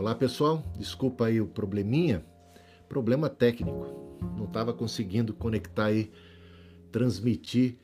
[0.00, 2.24] Olá pessoal, desculpa aí o probleminha,
[2.88, 4.18] problema técnico.
[4.34, 6.10] Não estava conseguindo conectar aí,
[6.90, 7.76] transmitir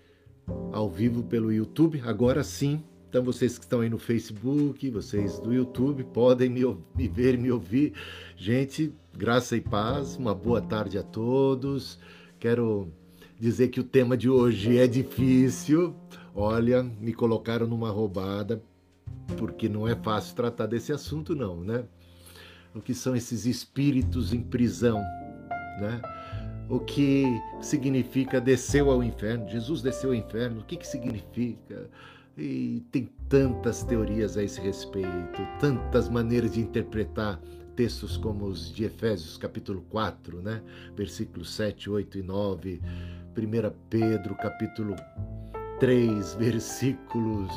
[0.73, 2.00] ao vivo pelo YouTube.
[2.07, 6.62] Agora sim, então vocês que estão aí no Facebook, vocês do YouTube, podem me,
[6.96, 7.93] me ver e me ouvir.
[8.35, 11.98] Gente, graça e paz, uma boa tarde a todos.
[12.41, 12.91] Quero
[13.39, 15.95] dizer que o tema de hoje é difícil.
[16.35, 18.62] Olha, me colocaram numa roubada,
[19.36, 21.85] porque não é fácil tratar desse assunto, não, né?
[22.76, 24.98] O que são esses espíritos em prisão,
[25.80, 26.00] né?
[26.68, 27.25] O que
[27.61, 29.48] significa desceu ao inferno?
[29.48, 31.89] Jesus desceu ao inferno, o que, que significa?
[32.36, 37.41] E tem tantas teorias a esse respeito, tantas maneiras de interpretar
[37.75, 40.62] textos como os de Efésios capítulo 4, né?
[40.95, 42.83] versículos 7, 8 e 9,
[43.36, 44.97] 1 Pedro capítulo
[45.81, 47.50] 3, versículos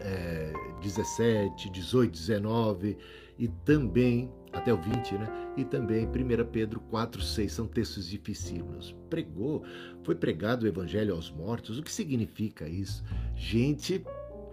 [0.00, 0.52] é,
[0.82, 2.98] 17, 18, 19
[3.40, 5.52] e também até o 20, né?
[5.56, 8.94] E também 1 Pedro 4, 6, são textos dificílimos.
[9.08, 9.64] Pregou,
[10.02, 11.78] foi pregado o evangelho aos mortos.
[11.78, 13.02] O que significa isso?
[13.34, 14.04] Gente,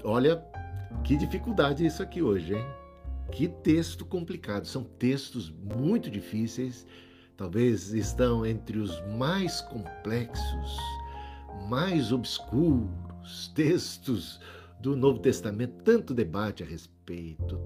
[0.06, 0.42] olha
[1.04, 2.66] que dificuldade isso aqui hoje, hein?
[3.34, 4.66] Que texto complicado.
[4.66, 6.88] São textos muito difíceis,
[7.36, 10.78] talvez estão entre os mais complexos,
[11.68, 14.40] mais obscuros textos
[14.80, 16.97] do Novo Testamento, tanto debate a respeito,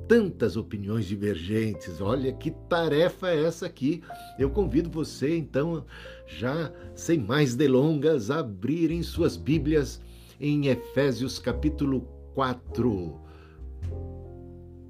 [0.08, 2.00] tantas opiniões divergentes.
[2.02, 4.03] Olha que tarefa é essa aqui.
[4.38, 5.86] Eu convido você, então,
[6.28, 10.02] já sem mais delongas, a abrirem suas Bíblias
[10.39, 12.02] em Efésios capítulo
[12.33, 13.20] 4,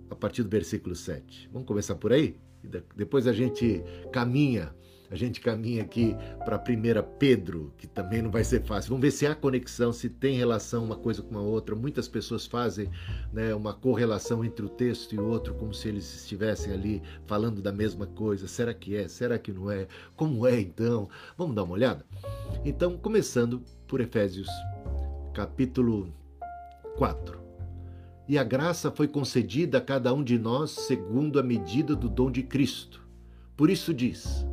[0.10, 1.50] a partir do versículo 7.
[1.52, 2.36] Vamos começar por aí?
[2.96, 4.74] Depois a gente caminha
[5.12, 8.92] a gente caminha aqui para 1 Pedro, que também não vai ser fácil.
[8.92, 11.76] Vamos ver se há conexão, se tem relação uma coisa com a outra.
[11.76, 12.90] Muitas pessoas fazem
[13.34, 17.62] né, uma correlação entre o texto e o outro, como se eles estivessem ali falando
[17.62, 18.48] da mesma coisa.
[18.48, 19.10] Será que é?
[19.10, 19.86] Será que não é?
[20.16, 21.10] Como é então?
[21.38, 22.06] Vamos dar uma olhada?
[22.64, 24.48] Então, começando por Efésios,
[25.34, 26.08] capítulo
[26.96, 27.38] 4.
[28.30, 32.32] E a graça foi concedida a cada um de nós segundo a medida do dom
[32.32, 33.06] de Cristo.
[33.58, 34.46] Por isso diz: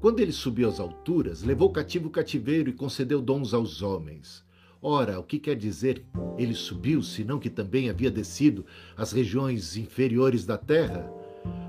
[0.00, 4.44] quando ele subiu às alturas, levou cativo o cativeiro e concedeu dons aos homens.
[4.82, 6.04] Ora, o que quer dizer
[6.36, 8.64] ele subiu, senão que também havia descido
[8.96, 11.10] às regiões inferiores da terra?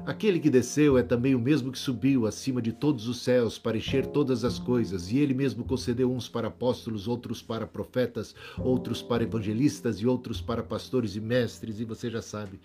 [0.05, 3.77] Aquele que desceu é também o mesmo que subiu acima de todos os céus para
[3.77, 9.01] encher todas as coisas, e ele mesmo concedeu uns para apóstolos, outros para profetas, outros
[9.01, 12.59] para evangelistas e outros para pastores e mestres, e você já sabe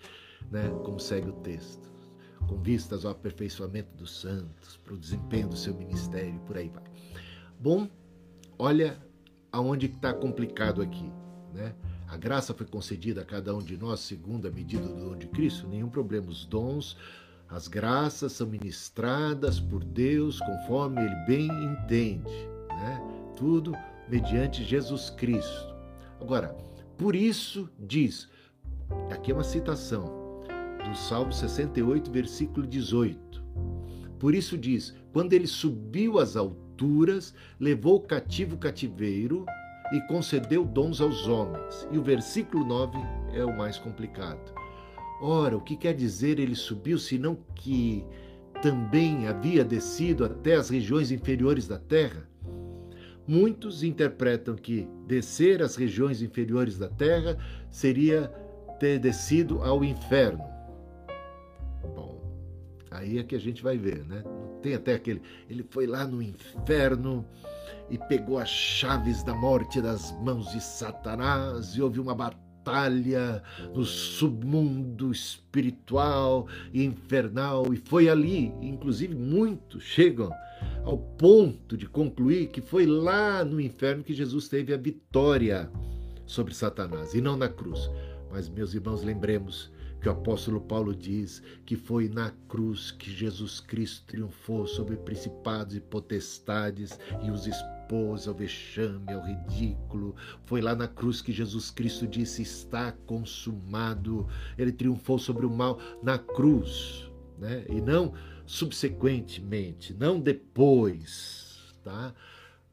[0.51, 1.92] né, como segue o texto
[2.47, 6.83] com vistas ao aperfeiçoamento dos santos, para o desempenho do seu ministério, por aí vai.
[7.59, 7.87] Bom,
[8.57, 8.97] olha
[9.51, 11.11] aonde está complicado aqui,
[11.53, 11.73] né?
[12.07, 15.27] A graça foi concedida a cada um de nós segundo a medida do dom de
[15.27, 16.29] Cristo, nenhum problema.
[16.29, 16.95] Os dons,
[17.49, 23.01] as graças são ministradas por Deus conforme Ele bem entende, né?
[23.35, 23.73] Tudo
[24.07, 25.73] mediante Jesus Cristo.
[26.21, 26.55] Agora,
[26.97, 28.29] por isso diz,
[29.09, 30.22] aqui é uma citação,
[30.83, 33.43] do Salmo 68, versículo 18.
[34.19, 39.45] Por isso diz: Quando ele subiu às alturas, levou cativo o cativeiro
[39.91, 41.87] e concedeu dons aos homens.
[41.91, 42.97] E o versículo 9
[43.33, 44.53] é o mais complicado.
[45.21, 48.05] Ora, o que quer dizer ele subiu, senão que
[48.61, 52.27] também havia descido até as regiões inferiores da terra?
[53.25, 57.37] Muitos interpretam que descer às regiões inferiores da terra
[57.71, 58.27] seria
[58.79, 60.52] ter descido ao inferno.
[62.93, 64.23] Aí é que a gente vai ver, né?
[64.61, 65.21] Tem até aquele.
[65.49, 67.25] Ele foi lá no inferno
[67.89, 73.43] e pegou as chaves da morte das mãos de Satanás e houve uma batalha
[73.73, 77.73] no submundo espiritual e infernal.
[77.73, 80.31] E foi ali, inclusive muitos chegam
[80.85, 85.69] ao ponto de concluir que foi lá no inferno que Jesus teve a vitória
[86.25, 87.89] sobre Satanás e não na cruz.
[88.31, 89.71] Mas, meus irmãos, lembremos
[90.03, 95.77] que o apóstolo Paulo diz que foi na cruz que Jesus Cristo triunfou sobre principados
[95.77, 100.13] e potestades e os expôs ao vexame, ao ridículo.
[100.43, 104.27] Foi lá na cruz que Jesus Cristo disse: Está consumado.
[104.57, 107.09] Ele triunfou sobre o mal na cruz,
[107.39, 107.63] né?
[107.69, 108.13] e não
[108.45, 111.73] subsequentemente, não depois.
[111.81, 112.13] Tá?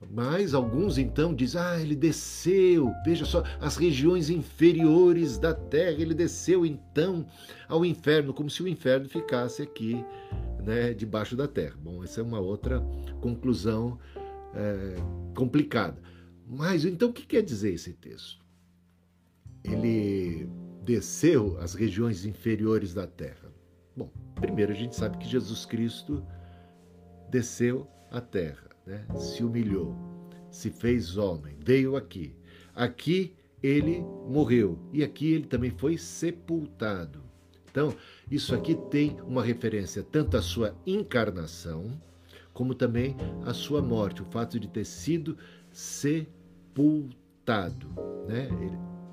[0.08, 6.14] Mas alguns então dizem: ah, ele desceu, veja só, as regiões inferiores da terra, ele
[6.14, 7.26] desceu então
[7.68, 10.02] ao inferno, como se o inferno ficasse aqui,
[10.64, 11.76] né, debaixo da terra.
[11.82, 12.80] Bom, essa é uma outra
[13.20, 13.98] conclusão
[14.54, 14.96] é,
[15.34, 16.00] complicada.
[16.46, 18.40] Mas então o que quer dizer esse texto?
[19.62, 20.48] Ele
[20.82, 23.52] desceu às regiões inferiores da terra.
[23.94, 26.24] Bom, primeiro a gente sabe que Jesus Cristo
[27.30, 29.04] desceu à terra, né?
[29.16, 29.96] se humilhou,
[30.50, 32.34] se fez homem, veio aqui.
[32.74, 37.22] Aqui ele morreu e aqui ele também foi sepultado.
[37.70, 37.94] Então,
[38.30, 41.90] isso aqui tem uma referência tanto à sua encarnação,
[42.52, 45.38] como também à sua morte, o fato de ter sido
[45.70, 47.14] sepultado.
[48.26, 48.48] Né?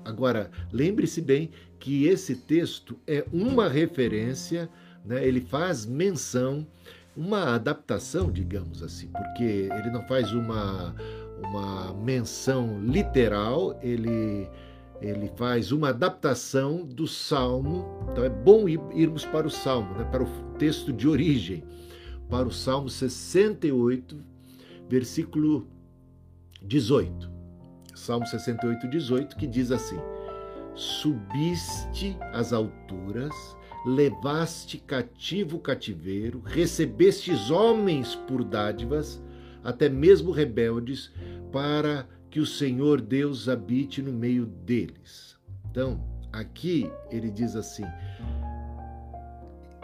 [0.04, 4.68] Agora, lembre-se bem que esse texto é uma referência,
[5.04, 5.24] né?
[5.24, 6.66] ele faz menção,
[7.18, 10.94] uma adaptação, digamos assim, porque ele não faz uma,
[11.42, 14.48] uma menção literal, ele
[15.00, 18.04] ele faz uma adaptação do Salmo.
[18.10, 20.26] Então é bom irmos para o Salmo, né, para o
[20.58, 21.62] texto de origem,
[22.28, 24.20] para o Salmo 68,
[24.88, 25.68] versículo
[26.62, 27.30] 18.
[27.94, 29.98] Salmo 68, 18, que diz assim:
[30.74, 33.34] Subiste às alturas,
[33.84, 39.22] levaste cativo o cativeiro, recebestes homens por dádivas,
[39.62, 41.12] até mesmo rebeldes,
[41.52, 45.36] para que o Senhor Deus habite no meio deles.
[45.70, 46.02] Então,
[46.32, 47.84] aqui ele diz assim: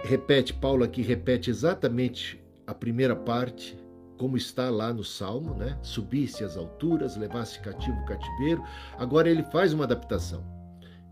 [0.02, 3.78] repete, Paulo aqui repete exatamente a primeira parte,
[4.18, 5.78] como está lá no Salmo, né?
[5.82, 8.62] Subisse às alturas, levasse cativo o cativeiro.
[8.98, 10.53] Agora ele faz uma adaptação.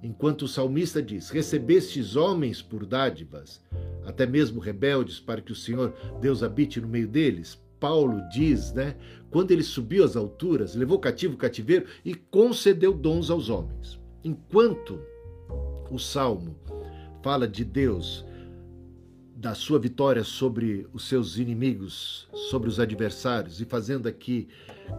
[0.03, 3.61] Enquanto o salmista diz: Recebestes homens por dádivas,
[4.05, 7.61] até mesmo rebeldes, para que o Senhor Deus habite no meio deles.
[7.79, 8.97] Paulo diz, né?
[9.31, 13.99] Quando ele subiu às alturas, levou cativo o cativeiro e concedeu dons aos homens.
[14.23, 15.01] Enquanto
[15.91, 16.57] o salmo
[17.23, 18.25] fala de Deus,
[19.35, 24.49] da sua vitória sobre os seus inimigos, sobre os adversários, e fazendo aqui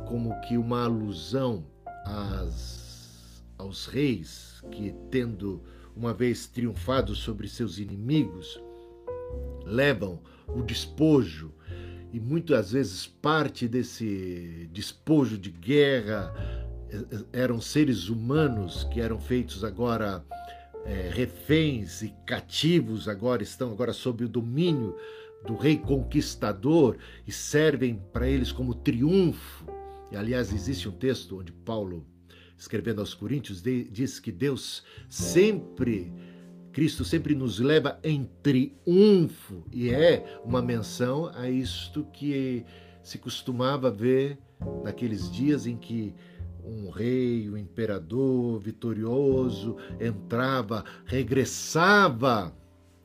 [0.05, 1.65] como que uma alusão
[2.05, 2.82] às,
[3.63, 5.63] aos reis que, tendo
[5.95, 8.61] uma vez triunfado sobre seus inimigos,
[9.65, 11.53] levam o despojo
[12.11, 16.31] e muitas vezes parte desse despojo de guerra
[16.89, 20.23] eh, eh, eram seres humanos que eram feitos agora
[20.85, 24.95] é, reféns e cativos, agora estão agora sob o domínio
[25.47, 29.65] do rei conquistador e servem para eles como triunfo.
[30.11, 32.05] E, aliás, existe um texto onde Paulo,
[32.63, 36.11] escrevendo aos Coríntios, diz que Deus sempre
[36.71, 42.65] Cristo sempre nos leva em triunfo e é uma menção a isto que
[43.03, 44.39] se costumava ver
[44.83, 46.15] naqueles dias em que
[46.65, 52.55] um rei, um imperador vitorioso entrava, regressava,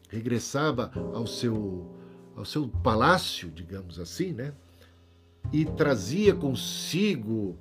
[0.08, 1.94] regressava ao seu
[2.34, 4.54] ao seu palácio, digamos assim, né?
[5.52, 7.58] E trazia consigo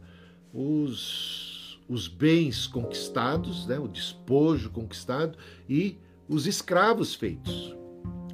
[0.54, 1.47] os
[1.88, 5.38] os bens conquistados, né, o despojo conquistado
[5.70, 5.98] e
[6.28, 7.76] os escravos feitos,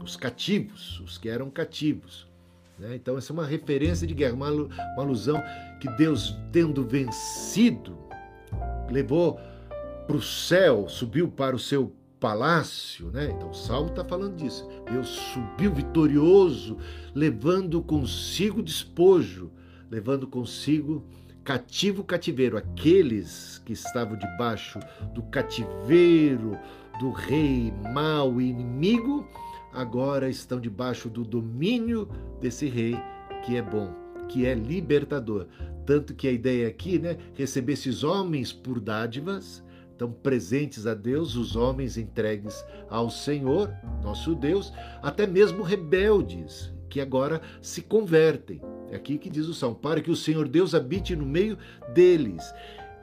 [0.04, 2.28] os cativos, os que eram cativos.
[2.80, 2.96] Né?
[2.96, 5.42] Então, essa é uma referência de guerra, uma, uma alusão
[5.80, 7.98] que Deus, tendo vencido,
[8.90, 9.40] levou
[10.08, 13.34] para o céu, subiu para o seu palácio, né?
[13.36, 14.66] Então o Salmo está falando disso.
[14.90, 16.78] Deus subiu vitorioso,
[17.14, 19.52] levando consigo despojo,
[19.92, 21.04] levando consigo
[21.44, 24.80] cativo cativeiro, aqueles que estavam debaixo
[25.14, 26.58] do cativeiro
[27.00, 29.28] do rei mau e inimigo,
[29.74, 32.08] agora estão debaixo do domínio
[32.40, 32.96] desse rei
[33.44, 33.94] que é bom,
[34.30, 35.48] que é libertador.
[35.86, 41.36] Tanto que a ideia aqui, né, receber esses homens por dádivas, estão presentes a Deus,
[41.36, 44.72] os homens entregues ao Senhor, nosso Deus,
[45.02, 48.62] até mesmo rebeldes, que agora se convertem.
[48.94, 51.58] É aqui que diz o Salmo: para que o Senhor Deus habite no meio
[51.96, 52.44] deles.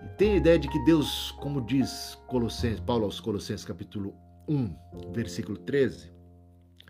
[0.04, 4.14] E tem a ideia de que Deus, como diz Colossenses, Paulo aos Colossenses, capítulo
[4.48, 4.72] 1,
[5.12, 6.12] versículo 13,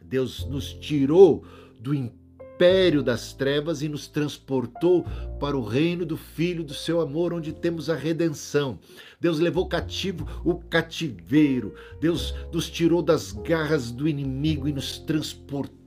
[0.04, 1.42] Deus nos tirou
[1.80, 5.06] do império das trevas e nos transportou
[5.40, 8.78] para o reino do Filho do seu amor, onde temos a redenção.
[9.18, 11.74] Deus levou cativo o cativeiro.
[11.98, 15.79] Deus nos tirou das garras do inimigo e nos transportou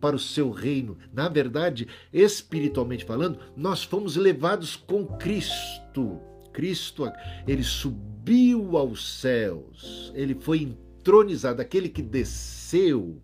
[0.00, 0.96] para o seu reino.
[1.12, 6.20] Na verdade, espiritualmente falando, nós fomos levados com Cristo.
[6.52, 7.10] Cristo,
[7.46, 10.12] ele subiu aos céus.
[10.14, 13.20] Ele foi entronizado, aquele que desceu,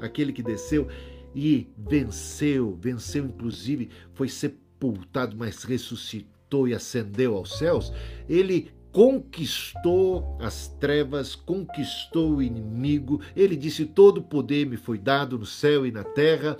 [0.00, 0.88] aquele que desceu
[1.34, 7.92] e venceu, venceu inclusive, foi sepultado, mas ressuscitou e ascendeu aos céus,
[8.28, 13.20] ele conquistou as trevas, conquistou o inimigo.
[13.34, 16.56] Ele disse: Todo poder me foi dado no céu e na terra.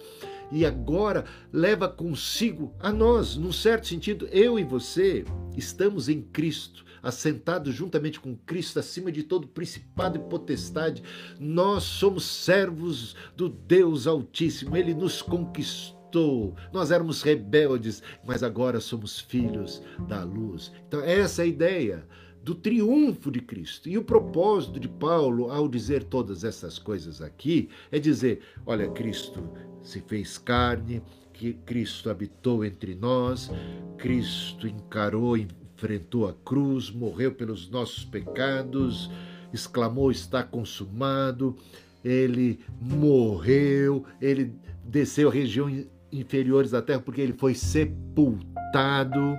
[0.51, 5.25] E agora leva consigo a nós, num certo sentido, eu e você
[5.57, 6.85] estamos em Cristo.
[7.03, 11.03] assentados juntamente com Cristo acima de todo principado e potestade.
[11.41, 16.55] Nós somos servos do Deus Altíssimo, ele nos conquistou.
[16.73, 20.71] Nós éramos rebeldes, mas agora somos filhos da luz.
[20.87, 22.07] Então, essa é a ideia
[22.42, 23.88] do triunfo de Cristo.
[23.88, 29.42] E o propósito de Paulo, ao dizer todas essas coisas aqui, é dizer: olha, Cristo
[29.82, 33.50] se fez carne, que Cristo habitou entre nós,
[33.96, 39.11] Cristo encarou, enfrentou a cruz, morreu pelos nossos pecados,
[39.52, 41.56] exclamou: está consumado.
[42.04, 44.52] Ele morreu, ele
[44.84, 49.37] desceu a regiões inferiores da terra porque ele foi sepultado,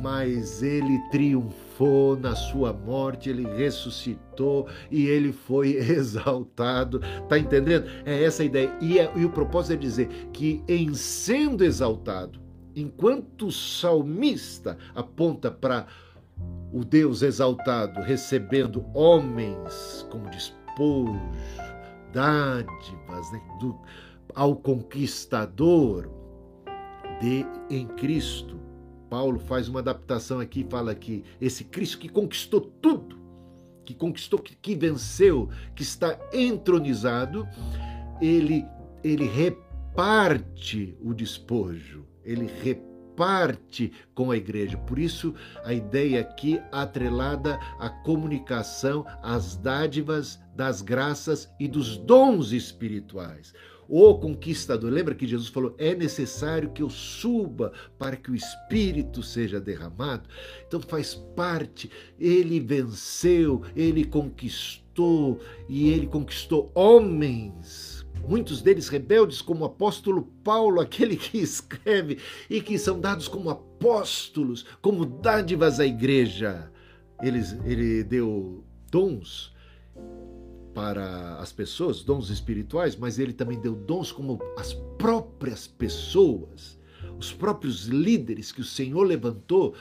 [0.00, 7.00] mas ele triunfou triunfou na sua morte, ele ressuscitou e ele foi exaltado.
[7.28, 7.88] Tá entendendo?
[8.04, 8.76] É essa a ideia.
[8.80, 12.40] E, é, e o propósito é dizer que, em sendo exaltado,
[12.74, 15.86] enquanto o salmista aponta para
[16.72, 21.20] o Deus exaltado recebendo homens como despojo,
[22.12, 23.76] dádivas, né, do,
[24.34, 26.08] ao conquistador
[27.20, 28.57] de em Cristo
[29.08, 33.18] Paulo faz uma adaptação aqui e fala que esse Cristo que conquistou tudo,
[33.84, 37.46] que conquistou, que, que venceu, que está entronizado,
[38.20, 38.64] ele,
[39.02, 44.76] ele reparte o despojo, ele reparte com a igreja.
[44.76, 45.34] Por isso,
[45.64, 53.52] a ideia aqui atrelada à comunicação, às dádivas, das graças e dos dons espirituais
[53.88, 54.90] o conquistador.
[54.90, 60.28] Lembra que Jesus falou: é necessário que eu suba para que o Espírito seja derramado?
[60.66, 61.90] Então faz parte,
[62.20, 68.06] ele venceu, ele conquistou e ele conquistou homens.
[68.28, 72.18] Muitos deles rebeldes, como o apóstolo Paulo, aquele que escreve,
[72.50, 76.70] e que são dados como apóstolos, como dádivas à igreja.
[77.22, 79.56] Eles, ele deu dons
[80.78, 86.78] para as pessoas, dons espirituais, mas ele também deu dons como as próprias pessoas,
[87.18, 89.74] os próprios líderes que o Senhor levantou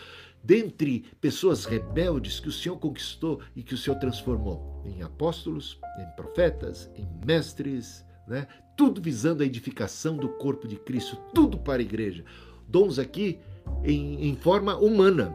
[0.44, 6.16] dentre pessoas rebeldes que o Senhor conquistou e que o Senhor transformou em apóstolos, em
[6.16, 8.48] profetas, em mestres, né?
[8.76, 12.26] tudo visando a edificação do corpo de Cristo, tudo para a igreja.
[12.68, 13.38] Dons aqui
[13.84, 15.32] em, em forma humana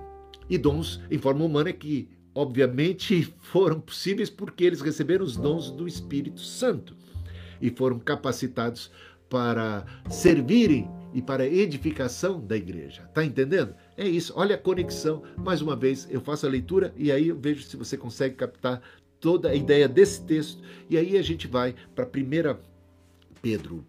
[0.50, 5.86] e dons em forma humana que obviamente foram possíveis porque eles receberam os dons do
[5.86, 6.96] Espírito Santo
[7.60, 8.90] e foram capacitados
[9.28, 13.02] para servirem e para a edificação da igreja.
[13.14, 13.74] Tá entendendo?
[13.96, 14.32] É isso.
[14.36, 15.22] Olha a conexão.
[15.36, 18.82] Mais uma vez, eu faço a leitura e aí eu vejo se você consegue captar
[19.20, 20.62] toda a ideia desse texto.
[20.90, 22.58] E aí a gente vai para 1
[23.40, 23.86] Pedro,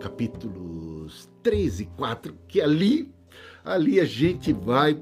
[0.00, 3.12] capítulos 3 e 4, que ali,
[3.64, 5.00] ali a gente vai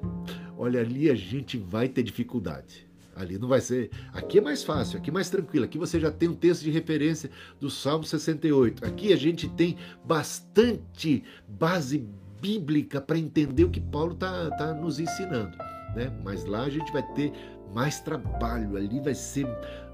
[0.59, 2.87] olha, ali a gente vai ter dificuldade.
[3.15, 3.91] Ali não vai ser.
[4.12, 5.65] Aqui é mais fácil, aqui é mais tranquilo.
[5.65, 8.85] Aqui você já tem um texto de referência do Salmo 68.
[8.85, 12.07] Aqui a gente tem bastante base
[12.41, 15.57] bíblica para entender o que Paulo está tá nos ensinando.
[15.97, 16.12] Né?
[16.23, 17.33] Mas lá a gente vai ter
[17.75, 19.47] mais trabalho, ali vai ser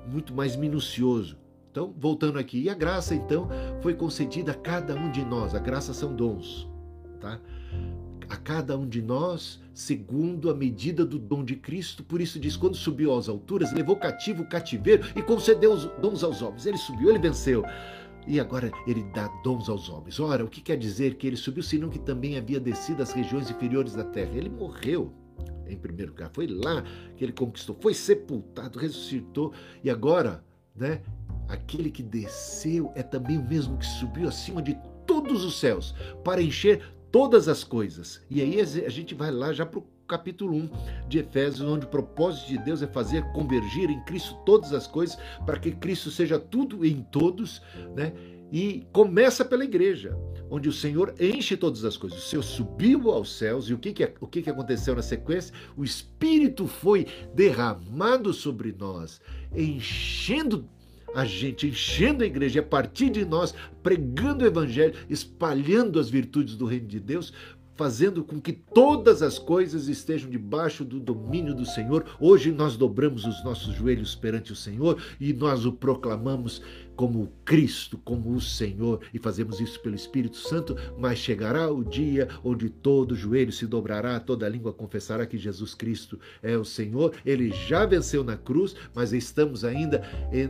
[0.07, 1.39] muito mais minucioso.
[1.71, 3.49] Então, voltando aqui, e a graça então
[3.83, 5.55] foi concedida a cada um de nós.
[5.55, 6.69] A graça são dons,
[7.21, 7.41] tá?
[8.29, 12.05] A cada um de nós segundo a medida do dom de Cristo.
[12.05, 16.23] Por isso diz: quando subiu às alturas, levou cativo o cativeiro e concedeu os dons
[16.23, 16.67] aos homens.
[16.67, 17.65] Ele subiu, ele venceu.
[18.27, 20.19] E agora ele dá dons aos homens.
[20.19, 23.51] Ora, o que quer dizer que ele subiu, senão que também havia descido às regiões
[23.51, 24.35] inferiores da terra?
[24.35, 25.13] Ele morreu
[25.67, 26.31] em primeiro lugar.
[26.33, 26.83] Foi lá
[27.17, 29.53] que ele conquistou, foi sepultado, ressuscitou
[29.83, 30.43] e agora,
[30.75, 31.03] né?
[31.49, 36.41] Aquele que desceu é também o mesmo que subiu acima de todos os céus para
[36.41, 36.83] encher
[37.15, 38.21] todas as coisas.
[38.29, 40.71] E aí a gente vai lá já para o capítulo 1
[41.09, 45.17] de Efésios, onde o propósito de Deus é fazer convergir em Cristo todas as coisas,
[45.47, 47.63] para que Cristo seja tudo em todos,
[47.95, 48.13] né?
[48.51, 50.19] E começa pela igreja,
[50.51, 52.19] onde o Senhor enche todas as coisas.
[52.19, 55.55] O Senhor subiu aos céus, e o que, que, o que, que aconteceu na sequência?
[55.77, 59.21] O Espírito foi derramado sobre nós,
[59.55, 60.69] enchendo
[61.15, 66.57] a gente enchendo a igreja, a partir de nós, pregando o evangelho, espalhando as virtudes
[66.57, 67.33] do reino de Deus,
[67.77, 72.05] fazendo com que todas as coisas estejam debaixo do domínio do Senhor.
[72.21, 76.63] Hoje nós dobramos os nossos joelhos perante o Senhor e nós o proclamamos
[76.97, 82.29] como Cristo, como o Senhor, e fazemos isso pelo Espírito Santo, mas chegará o dia
[82.43, 87.15] onde todo joelho se dobrará, toda língua confessará que Jesus Cristo é o Senhor.
[87.25, 90.03] Ele já venceu na cruz, mas estamos ainda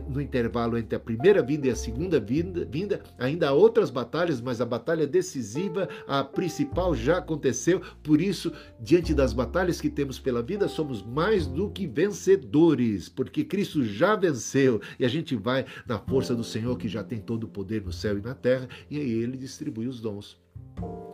[0.09, 3.01] no intervalo entre a primeira vinda e a segunda vinda, vinda.
[3.17, 7.81] Ainda há outras batalhas, mas a batalha decisiva, a principal já aconteceu.
[8.03, 13.43] Por isso, diante das batalhas que temos pela vida, somos mais do que vencedores, porque
[13.43, 17.45] Cristo já venceu e a gente vai na força do Senhor que já tem todo
[17.45, 20.39] o poder no céu e na terra, e aí ele distribui os dons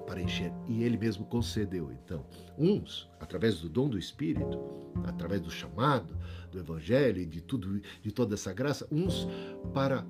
[0.06, 0.52] para encher.
[0.68, 2.26] E ele mesmo concedeu, então,
[2.58, 4.60] uns através do dom do Espírito,
[5.06, 6.16] através do chamado,
[6.52, 9.28] do Evangelho de tudo, de toda essa graça, uns
[9.74, 10.06] para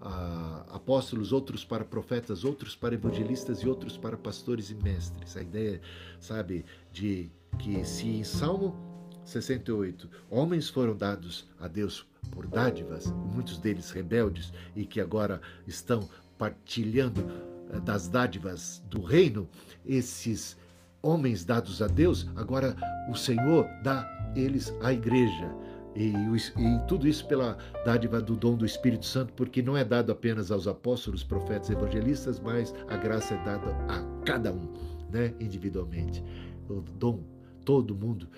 [0.00, 5.36] ah, apóstolos, outros para profetas, outros para evangelistas e outros para pastores e mestres.
[5.36, 5.80] A ideia,
[6.18, 8.89] sabe, de que se em Salmo
[9.24, 16.08] 68 homens foram dados a Deus por dádivas, muitos deles rebeldes e que agora estão
[16.38, 17.24] partilhando
[17.72, 19.48] eh, das dádivas do reino,
[19.84, 20.56] esses
[21.02, 22.76] homens dados a Deus, agora
[23.10, 25.50] o Senhor dá eles à igreja.
[25.94, 30.12] E, e, tudo isso pela dádiva do dom do Espírito Santo, porque não é dado
[30.12, 34.72] apenas aos apóstolos, profetas, evangelistas, mas a graça é dada a cada um,
[35.10, 36.22] né, individualmente.
[36.68, 37.20] O dom,
[37.64, 38.28] todo mundo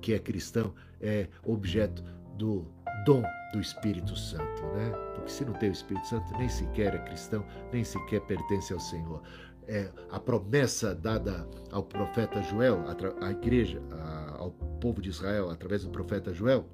[0.00, 2.02] que é cristão é objeto
[2.36, 2.66] do
[3.04, 4.90] dom do Espírito Santo, né?
[5.14, 8.80] Porque se não tem o Espírito Santo, nem sequer é cristão, nem sequer pertence ao
[8.80, 9.22] Senhor.
[9.66, 12.84] É, a promessa dada ao profeta Joel,
[13.20, 13.82] à igreja,
[14.38, 14.50] ao
[14.80, 16.66] povo de Israel, através do profeta Joel,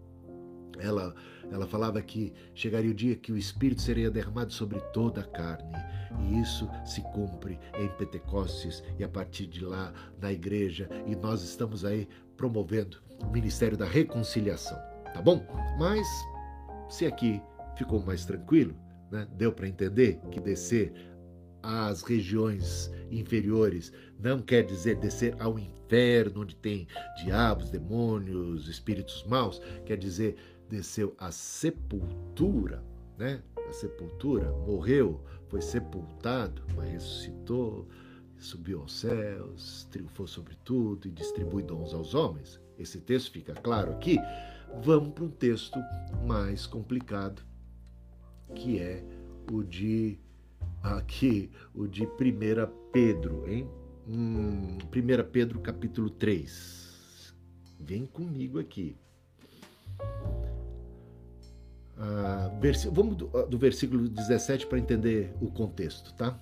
[0.78, 1.14] ela,
[1.50, 5.72] ela falava que chegaria o dia que o Espírito seria derramado sobre toda a carne.
[6.20, 10.88] E isso se cumpre em Pentecostes e a partir de lá na igreja.
[11.06, 14.78] E nós estamos aí promovendo o ministério da reconciliação
[15.14, 15.46] tá bom?
[15.78, 16.06] Mas
[16.90, 17.40] se aqui
[17.78, 18.76] ficou mais tranquilo,
[19.10, 19.26] né?
[19.32, 20.92] deu para entender que descer
[21.62, 26.86] às regiões inferiores não quer dizer descer ao inferno, onde tem
[27.22, 30.36] diabos, demônios, espíritos maus, quer dizer
[30.68, 32.82] desceu à sepultura,
[33.16, 33.42] né?
[33.68, 37.86] A sepultura, morreu, foi sepultado, mas ressuscitou,
[38.38, 42.60] subiu aos céus, triunfou sobre tudo e distribui dons aos homens.
[42.78, 44.18] Esse texto fica claro aqui,
[44.82, 45.78] Vamos para um texto
[46.26, 47.42] mais complicado,
[48.54, 49.04] que é
[49.50, 50.18] o de
[50.82, 52.09] aqui, o de 1
[52.92, 53.68] Pedro, hein?
[54.06, 57.35] Hum, 1 Pedro capítulo 3.
[57.80, 58.96] Vem comigo aqui.
[61.96, 62.50] Ah,
[62.92, 66.38] vamos do, do versículo 17 para entender o contexto, tá?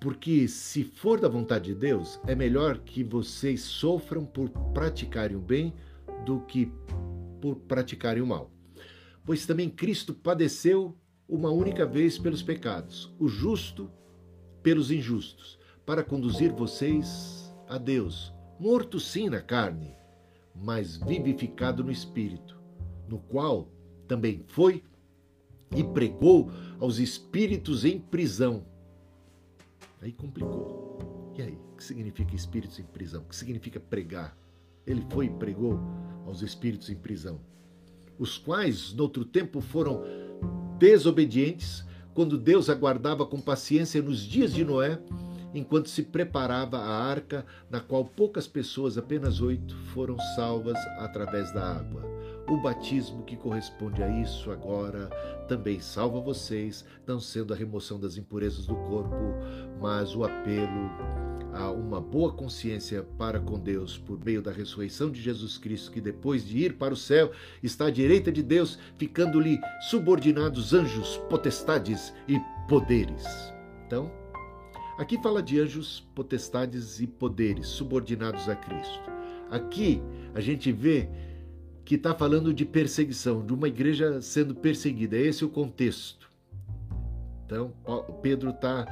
[0.00, 5.40] Porque se for da vontade de Deus, é melhor que vocês sofram por praticarem o
[5.40, 5.74] bem
[6.24, 6.72] do que
[7.40, 8.50] por praticarem o mal.
[9.24, 10.96] Pois também Cristo padeceu
[11.28, 13.90] uma única vez pelos pecados, o justo
[14.62, 19.94] pelos injustos, para conduzir vocês a Deus, morto sim na carne,
[20.54, 22.58] mas vivificado no espírito,
[23.08, 23.70] no qual
[24.06, 24.82] também foi
[25.76, 28.64] e pregou aos espíritos em prisão.
[30.00, 31.32] Aí complicou.
[31.36, 33.22] E aí, o que significa espíritos em prisão?
[33.22, 34.36] O que significa pregar?
[34.86, 35.78] Ele foi e pregou
[36.26, 37.40] aos espíritos em prisão,
[38.18, 40.02] os quais, noutro tempo, foram
[40.78, 41.84] desobedientes,
[42.14, 45.00] quando Deus aguardava com paciência nos dias de Noé,
[45.54, 51.76] enquanto se preparava a arca, na qual poucas pessoas, apenas oito, foram salvas através da
[51.76, 52.17] água.
[52.50, 55.10] O batismo que corresponde a isso agora
[55.46, 59.34] também salva vocês, não sendo a remoção das impurezas do corpo,
[59.78, 60.90] mas o apelo
[61.52, 66.00] a uma boa consciência para com Deus por meio da ressurreição de Jesus Cristo, que
[66.00, 67.32] depois de ir para o céu
[67.62, 73.26] está à direita de Deus, ficando-lhe subordinados anjos, potestades e poderes.
[73.86, 74.10] Então,
[74.98, 79.10] aqui fala de anjos, potestades e poderes subordinados a Cristo.
[79.50, 80.02] Aqui
[80.34, 81.08] a gente vê
[81.88, 85.16] que está falando de perseguição, de uma igreja sendo perseguida.
[85.16, 86.30] Esse é o contexto.
[87.46, 87.72] Então,
[88.20, 88.86] Pedro está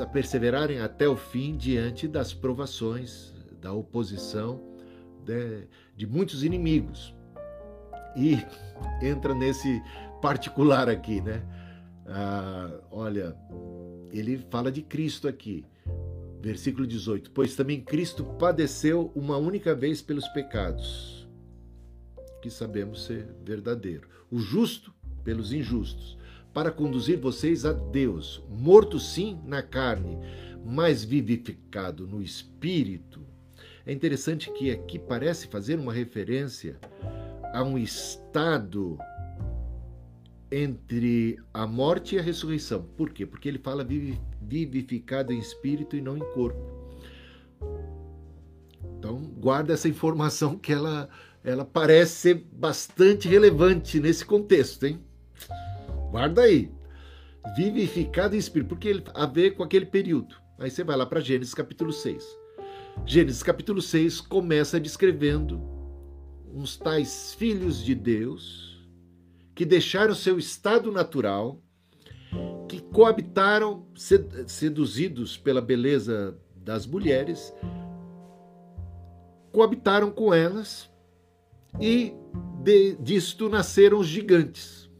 [0.00, 4.60] a perseverarem até o fim diante das provações, da oposição
[5.24, 7.14] de, de muitos inimigos.
[8.16, 8.36] E
[9.00, 9.80] entra nesse
[10.20, 11.40] particular aqui, né?
[12.08, 13.36] Ah, olha,
[14.10, 15.64] ele fala de Cristo aqui,
[16.40, 21.21] versículo 18: Pois também Cristo padeceu uma única vez pelos pecados,
[22.42, 24.92] que sabemos ser verdadeiro, o justo
[25.24, 26.18] pelos injustos
[26.52, 30.18] para conduzir vocês a Deus, morto sim na carne,
[30.64, 33.24] mas vivificado no espírito.
[33.86, 36.78] É interessante que aqui parece fazer uma referência
[37.54, 38.98] a um estado
[40.50, 42.82] entre a morte e a ressurreição.
[42.96, 43.24] Por quê?
[43.24, 43.86] Porque ele fala
[44.42, 46.82] vivificado em espírito e não em corpo.
[48.98, 51.08] Então, guarda essa informação que ela,
[51.44, 55.00] ela parece ser bastante relevante nesse contexto, hein?
[56.10, 56.70] Guarda aí.
[57.56, 60.36] Vivificado em espírito, porque ele a ver com aquele período.
[60.58, 62.24] Aí você vai lá para Gênesis capítulo 6.
[63.04, 65.60] Gênesis capítulo 6 começa descrevendo
[66.54, 68.86] uns tais filhos de Deus
[69.54, 71.60] que deixaram seu estado natural,
[72.68, 73.86] que coabitaram,
[74.46, 77.52] seduzidos pela beleza das mulheres,
[79.50, 80.91] coabitaram com elas
[81.80, 82.14] e
[82.62, 84.90] de, disto nasceram os gigantes.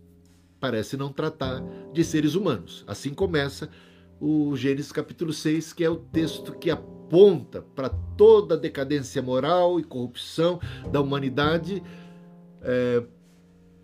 [0.60, 2.84] Parece não tratar de seres humanos.
[2.86, 3.68] Assim começa
[4.20, 9.80] o Gênesis capítulo 6, que é o texto que aponta para toda a decadência moral
[9.80, 11.82] e corrupção da humanidade
[12.62, 13.02] é,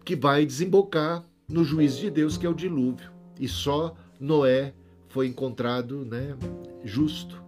[0.05, 3.11] que vai desembocar no juízo de Deus, que é o dilúvio.
[3.41, 4.73] E só Noé
[5.09, 6.37] foi encontrado né,
[6.85, 7.43] justo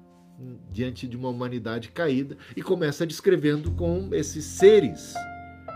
[0.70, 5.14] diante de uma humanidade caída e começa descrevendo com esses seres.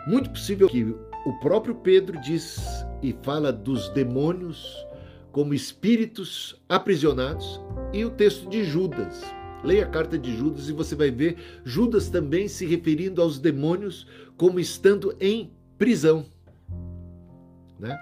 [0.06, 0.84] Muito possível que
[1.24, 4.86] o próprio Pedro diz e fala dos demônios
[5.32, 7.60] como espíritos aprisionados
[7.92, 9.22] e o texto de Judas.
[9.64, 14.06] Leia a carta de Judas e você vai ver Judas também se referindo aos demônios
[14.36, 16.26] como estando em prisão.
[17.78, 17.98] Né?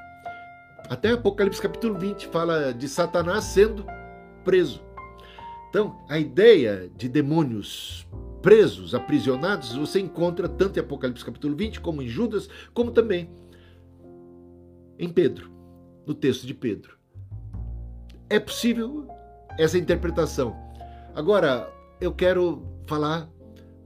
[0.88, 3.86] Até Apocalipse capítulo 20 fala de Satanás sendo
[4.44, 4.82] preso.
[5.70, 8.06] Então, a ideia de demônios
[8.42, 13.30] presos, aprisionados, você encontra tanto em Apocalipse capítulo 20, como em Judas, como também
[14.98, 15.50] em Pedro,
[16.04, 16.98] no texto de Pedro.
[18.28, 19.06] É possível
[19.58, 20.54] essa interpretação.
[21.14, 23.28] Agora, eu quero falar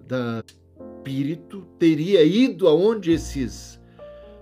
[0.06, 0.42] da
[1.06, 3.80] espírito teria ido aonde esses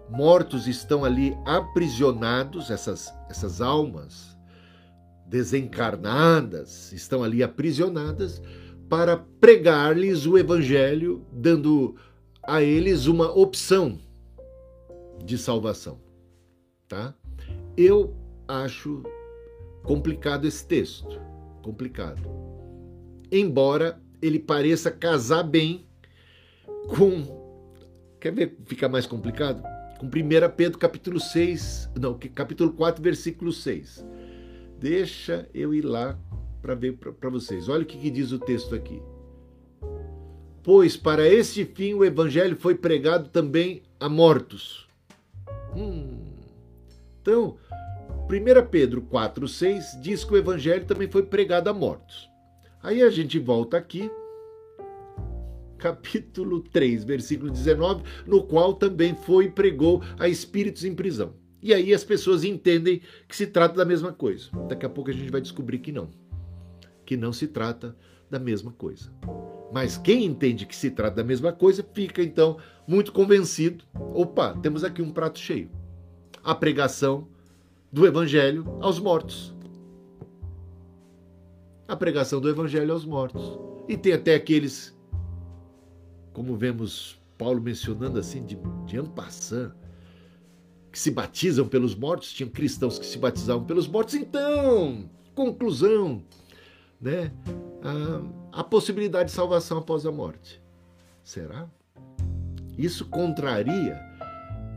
[0.08, 4.34] mortos estão ali aprisionados, essas, essas almas
[5.26, 8.40] desencarnadas, estão ali aprisionadas,
[8.94, 11.96] para pregar-lhes o evangelho, dando
[12.40, 13.98] a eles uma opção
[15.24, 15.98] de salvação,
[16.86, 17.12] tá?
[17.76, 18.14] Eu
[18.46, 19.02] acho
[19.82, 21.20] complicado esse texto,
[21.60, 22.22] complicado.
[23.32, 25.88] Embora ele pareça casar bem
[26.86, 27.42] com
[28.20, 29.60] Quer ver ficar mais complicado?
[29.98, 30.10] Com 1
[30.56, 34.06] Pedro capítulo 6, não, capítulo 4, versículo 6
[34.78, 36.16] Deixa eu ir lá
[36.64, 37.68] para ver para vocês.
[37.68, 39.02] Olha o que, que diz o texto aqui.
[40.62, 44.88] Pois para este fim o evangelho foi pregado também a mortos.
[45.76, 46.24] Hum.
[47.20, 47.58] Então,
[48.30, 52.30] 1 Pedro 4,6 diz que o evangelho também foi pregado a mortos.
[52.82, 54.10] Aí a gente volta aqui,
[55.76, 61.34] capítulo 3, versículo 19, no qual também foi e pregou a espíritos em prisão.
[61.62, 64.48] E aí as pessoas entendem que se trata da mesma coisa.
[64.66, 66.23] Daqui a pouco a gente vai descobrir que não.
[67.04, 67.96] Que não se trata
[68.30, 69.12] da mesma coisa.
[69.72, 73.84] Mas quem entende que se trata da mesma coisa fica então muito convencido.
[74.12, 75.70] Opa, temos aqui um prato cheio.
[76.42, 77.28] A pregação
[77.92, 79.54] do evangelho aos mortos.
[81.86, 83.58] A pregação do evangelho aos mortos.
[83.88, 84.96] E tem até aqueles,
[86.32, 89.72] como vemos Paulo mencionando assim, de, de ampassant,
[90.90, 94.14] que se batizam pelos mortos, tinham cristãos que se batizavam pelos mortos.
[94.14, 96.22] Então, conclusão,
[97.00, 97.32] né?
[97.82, 100.62] A, a possibilidade de salvação após a morte.
[101.22, 101.68] Será?
[102.76, 104.00] Isso contraria,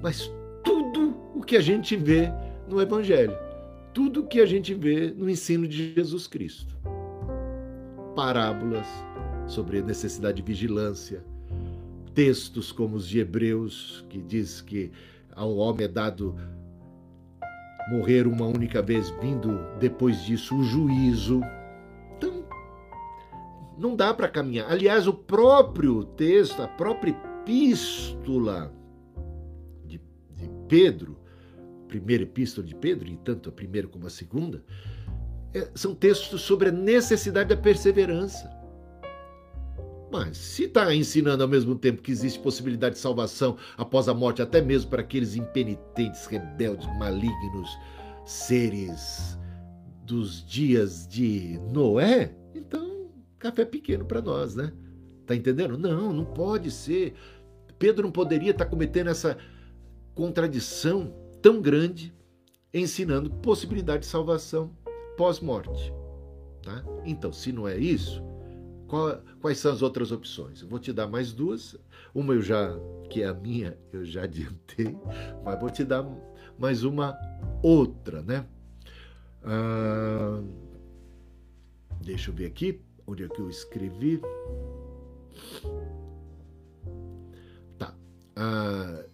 [0.02, 0.32] mas
[0.64, 2.32] tudo o que a gente vê
[2.68, 3.36] no Evangelho,
[3.94, 6.76] tudo o que a gente vê no ensino de Jesus Cristo.
[8.16, 8.88] Parábolas
[9.48, 11.24] sobre a necessidade de vigilância,
[12.14, 14.92] textos como os de Hebreus, que diz que
[15.36, 16.36] ao homem é dado
[17.90, 21.42] morrer uma única vez, vindo depois disso o juízo.
[23.78, 24.72] Não dá para caminhar.
[24.72, 28.74] Aliás, o próprio texto, a própria epístola
[29.86, 30.02] de,
[30.36, 31.18] de Pedro,
[31.88, 34.64] primeira epístola de Pedro, e tanto a primeira como a segunda,
[35.54, 38.52] é, são textos sobre a necessidade da perseverança.
[40.12, 44.42] Mas se está ensinando ao mesmo tempo que existe possibilidade de salvação após a morte,
[44.42, 47.70] até mesmo para aqueles impenitentes, rebeldes, malignos,
[48.26, 49.38] seres
[50.06, 52.87] dos dias de Noé, então
[53.40, 54.72] café pequeno para nós, né?
[55.26, 55.78] Tá entendendo?
[55.78, 57.14] Não, não pode ser.
[57.78, 59.38] Pedro não poderia estar tá cometendo essa
[60.16, 62.14] contradição tão grande,
[62.74, 64.76] ensinando possibilidade de salvação
[65.16, 65.94] pós-morte.
[66.64, 66.84] Tá?
[67.06, 68.24] Então, se não é isso,
[68.88, 70.62] Qual, quais são as outras opções?
[70.62, 71.78] Eu vou te dar mais duas.
[72.16, 72.74] Uma eu já,
[73.10, 74.98] que é a minha, eu já adiantei,
[75.44, 76.08] mas vou te dar
[76.58, 77.18] mais uma
[77.62, 78.46] outra, né?
[79.44, 80.42] Ah,
[82.02, 84.22] deixa eu ver aqui, onde é que eu escrevi.
[87.80, 87.96] Tá.
[88.36, 89.06] Ah,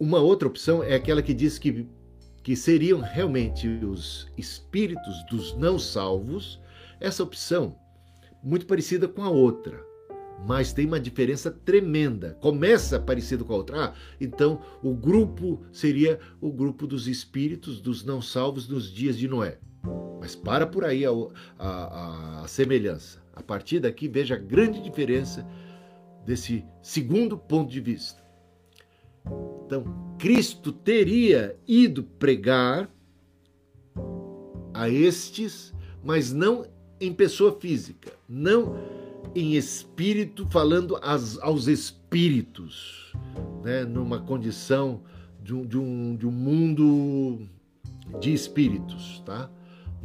[0.00, 1.86] uma outra opção é aquela que diz que,
[2.42, 6.58] que seriam realmente os espíritos dos não salvos.
[6.98, 7.76] Essa opção
[8.42, 9.84] muito parecida com a outra,
[10.46, 12.38] mas tem uma diferença tremenda.
[12.40, 13.84] Começa parecido com a outra.
[13.84, 19.28] Ah, então o grupo seria o grupo dos espíritos dos não salvos nos dias de
[19.28, 19.58] Noé.
[20.20, 21.10] Mas para por aí a,
[21.58, 23.22] a, a semelhança.
[23.34, 25.46] A partir daqui, veja a grande diferença
[26.24, 28.24] desse segundo ponto de vista.
[29.64, 29.84] Então,
[30.18, 32.88] Cristo teria ido pregar
[34.72, 36.64] a estes, mas não
[37.00, 38.76] em pessoa física, não
[39.34, 43.12] em espírito, falando as, aos espíritos,
[43.62, 45.02] né, numa condição
[45.42, 47.46] de um, de, um, de um mundo
[48.20, 49.50] de espíritos, tá?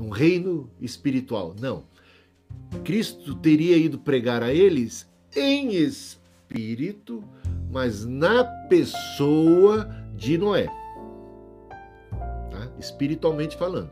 [0.01, 1.55] Num reino espiritual.
[1.59, 1.83] Não.
[2.83, 7.23] Cristo teria ido pregar a eles em espírito,
[7.69, 10.67] mas na pessoa de Noé.
[12.49, 12.71] Tá?
[12.79, 13.91] Espiritualmente falando.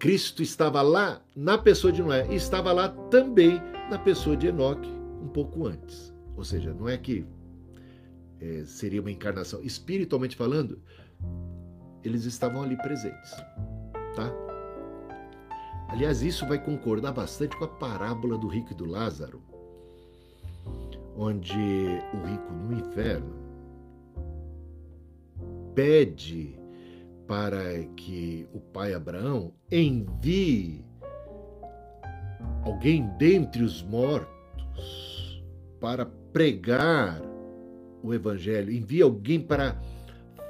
[0.00, 4.88] Cristo estava lá na pessoa de Noé e estava lá também na pessoa de Enoque
[5.22, 6.12] um pouco antes.
[6.36, 7.24] Ou seja, não é que
[8.40, 9.60] é, seria uma encarnação.
[9.62, 10.80] Espiritualmente falando,
[12.04, 13.30] eles estavam ali presentes.
[14.14, 14.47] Tá?
[15.88, 19.42] Aliás, isso vai concordar bastante com a parábola do rico e do Lázaro,
[21.16, 21.58] onde
[22.12, 23.34] o rico no inferno
[25.74, 26.58] pede
[27.26, 30.84] para que o pai Abraão envie
[32.62, 35.42] alguém dentre os mortos
[35.80, 37.20] para pregar
[38.02, 39.80] o evangelho, envie alguém para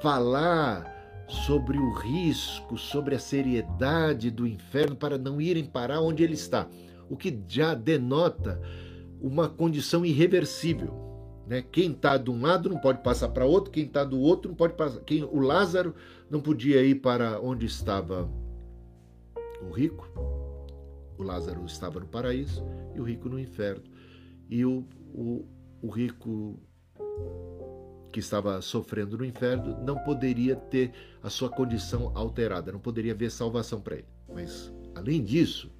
[0.00, 0.97] falar
[1.28, 6.68] sobre o risco, sobre a seriedade do inferno para não irem parar onde ele está,
[7.08, 8.60] o que já denota
[9.20, 11.06] uma condição irreversível.
[11.46, 11.62] Né?
[11.62, 14.56] Quem está de um lado não pode passar para outro, quem está do outro não
[14.56, 15.00] pode passar.
[15.00, 15.94] Quem, o Lázaro
[16.30, 18.30] não podia ir para onde estava
[19.62, 20.08] o rico.
[21.16, 22.62] O Lázaro estava no paraíso
[22.94, 23.82] e o rico no inferno.
[24.48, 25.44] E o, o,
[25.82, 26.58] o rico
[28.12, 30.92] que estava sofrendo no inferno não poderia ter
[31.22, 34.08] a sua condição alterada, não poderia haver salvação para ele.
[34.32, 35.70] Mas, além disso,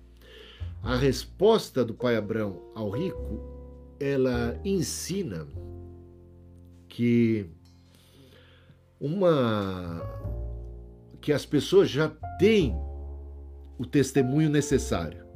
[0.83, 3.59] a resposta do pai Abraão ao rico
[4.01, 5.47] ela ensina
[6.89, 7.47] que
[9.01, 10.03] uma
[11.21, 12.75] que as pessoas já têm
[13.77, 15.27] o testemunho necessário.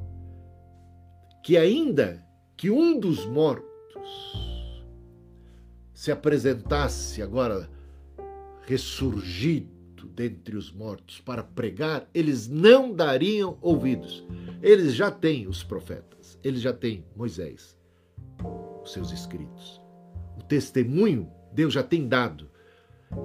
[1.43, 2.25] Que ainda
[2.55, 3.67] que um dos mortos
[6.03, 7.69] se apresentasse agora
[8.63, 14.21] ressurgido dentre os mortos para pregar, eles não dariam ouvidos.
[14.61, 17.77] Eles já têm os profetas, eles já têm Moisés,
[18.83, 19.81] os seus escritos.
[20.37, 22.49] O testemunho Deus já tem dado.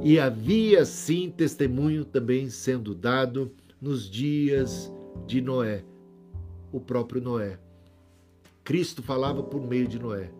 [0.00, 4.88] E havia sim testemunho também sendo dado nos dias
[5.26, 5.84] de Noé,
[6.70, 7.58] o próprio Noé.
[8.62, 10.30] Cristo falava por meio de Noé,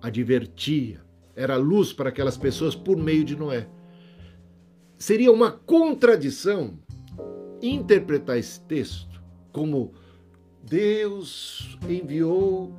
[0.00, 3.68] advertia, era luz para aquelas pessoas por meio de Noé.
[4.96, 6.78] Seria uma contradição
[7.60, 9.92] interpretar esse texto como
[10.64, 12.72] Deus enviou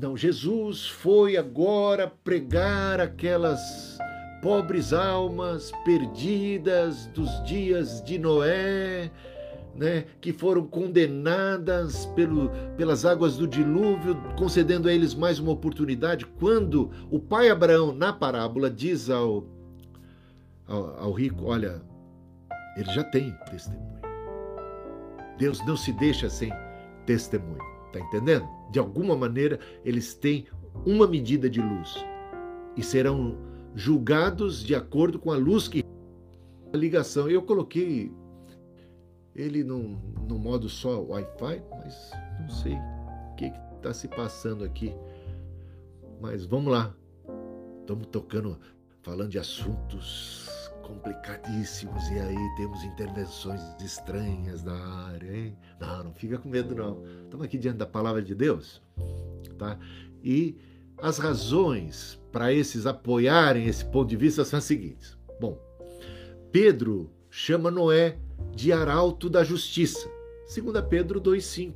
[0.00, 3.98] não, Jesus foi agora pregar aquelas
[4.40, 9.10] pobres almas perdidas dos dias de Noé,
[9.74, 16.26] né, que foram condenadas pelo, pelas águas do dilúvio, concedendo a eles mais uma oportunidade.
[16.26, 19.46] Quando o pai Abraão, na parábola, diz ao,
[20.66, 21.80] ao, ao rico: Olha,
[22.76, 23.98] ele já tem testemunho.
[25.38, 26.52] Deus não se deixa sem
[27.06, 27.62] testemunho.
[27.86, 28.46] Está entendendo?
[28.70, 30.46] De alguma maneira, eles têm
[30.84, 32.04] uma medida de luz
[32.76, 33.36] e serão
[33.74, 35.84] julgados de acordo com a luz que
[36.72, 37.28] a ligação.
[37.28, 38.12] Eu coloquei
[39.38, 39.96] ele no,
[40.28, 44.92] no modo só Wi-Fi, mas não sei o que está se passando aqui.
[46.20, 46.92] Mas vamos lá.
[47.80, 48.58] Estamos tocando,
[49.02, 50.50] falando de assuntos
[50.82, 55.56] complicadíssimos e aí temos intervenções estranhas da área, hein?
[55.78, 57.04] Não, não fica com medo não.
[57.24, 58.82] Estamos aqui diante da palavra de Deus,
[59.56, 59.78] tá?
[60.22, 60.58] E
[61.00, 65.16] as razões para esses apoiarem esse ponto de vista são as seguintes.
[65.40, 65.56] Bom,
[66.50, 68.18] Pedro chama Noé
[68.54, 70.10] de arauto da justiça,
[70.54, 71.74] 2 Pedro 2,5.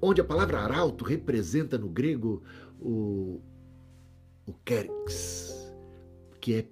[0.00, 2.42] onde a palavra arauto representa no grego
[2.80, 3.40] o,
[4.46, 5.72] o kerix,
[6.40, 6.66] que é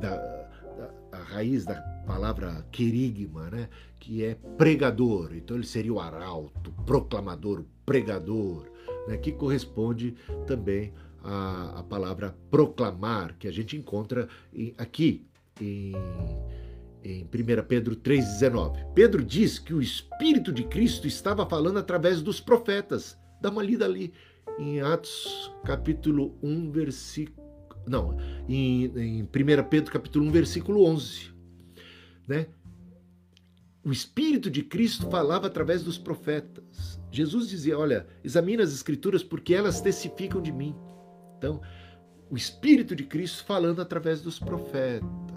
[0.00, 0.50] da, da,
[1.12, 3.68] a raiz da palavra querigma, né?
[4.00, 5.34] que é pregador.
[5.34, 8.66] Então ele seria o arauto, proclamador, pregador,
[9.06, 9.16] né?
[9.16, 14.28] que corresponde também à, à palavra proclamar, que a gente encontra
[14.78, 15.26] aqui
[15.60, 15.92] em,
[17.04, 17.28] em 1
[17.68, 18.92] Pedro 3,19.
[18.94, 23.18] Pedro diz que o Espírito de Cristo estava falando através dos profetas.
[23.40, 24.12] Dá uma lida ali
[24.58, 27.44] em Atos capítulo 1, versículo.
[27.86, 28.16] Não,
[28.48, 29.28] em, em 1
[29.68, 31.30] Pedro capítulo 1, versículo 11.
[32.26, 32.46] Né?
[33.84, 36.98] O Espírito de Cristo falava através dos profetas.
[37.10, 40.74] Jesus dizia: Olha, examina as Escrituras porque elas testificam de mim.
[41.36, 41.60] Então,
[42.30, 45.33] o Espírito de Cristo falando através dos profetas.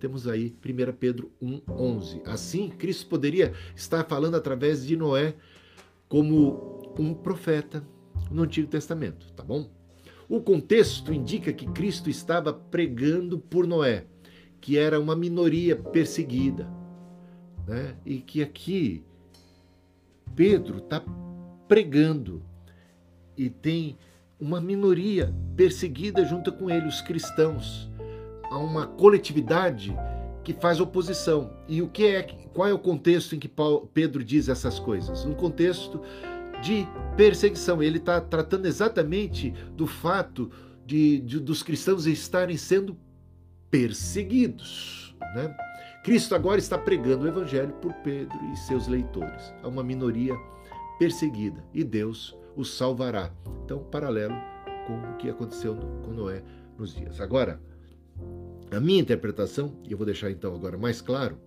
[0.00, 2.22] Temos aí 1 Pedro 1,11.
[2.26, 5.34] Assim, Cristo poderia estar falando através de Noé
[6.08, 7.84] como um profeta
[8.30, 9.70] no Antigo Testamento, tá bom?
[10.28, 14.06] O contexto indica que Cristo estava pregando por Noé
[14.60, 16.68] que era uma minoria perseguida.
[17.66, 17.96] Né?
[18.04, 19.02] E que aqui
[20.34, 21.02] Pedro está
[21.66, 22.42] pregando
[23.36, 23.96] e tem
[24.38, 27.89] uma minoria perseguida junto com ele, os cristãos.
[28.50, 29.96] Há uma coletividade
[30.42, 31.52] que faz oposição.
[31.68, 35.24] E o que é, qual é o contexto em que Paulo, Pedro diz essas coisas?
[35.24, 36.00] Um contexto
[36.62, 36.86] de
[37.16, 37.82] perseguição.
[37.82, 40.50] Ele está tratando exatamente do fato
[40.84, 42.96] de, de, dos cristãos estarem sendo
[43.70, 45.14] perseguidos.
[45.34, 45.54] Né?
[46.02, 50.34] Cristo agora está pregando o evangelho por Pedro e seus leitores, a uma minoria
[50.98, 53.30] perseguida, e Deus os salvará.
[53.64, 54.34] Então, paralelo
[54.86, 56.42] com o que aconteceu com Noé
[56.76, 57.20] nos dias.
[57.20, 57.60] Agora,
[58.70, 61.38] a minha interpretação, e eu vou deixar então agora mais claro,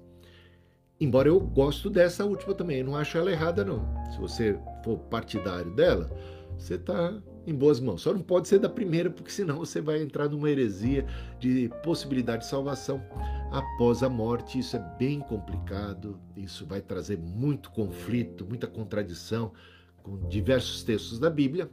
[1.00, 3.88] embora eu gosto dessa última também, eu não acho ela errada não.
[4.12, 6.10] Se você for partidário dela,
[6.58, 8.02] você está em boas mãos.
[8.02, 11.06] Só não pode ser da primeira, porque senão você vai entrar numa heresia
[11.40, 13.04] de possibilidade de salvação
[13.52, 14.60] após a morte.
[14.60, 19.52] Isso é bem complicado, isso vai trazer muito conflito, muita contradição
[20.02, 21.70] com diversos textos da Bíblia.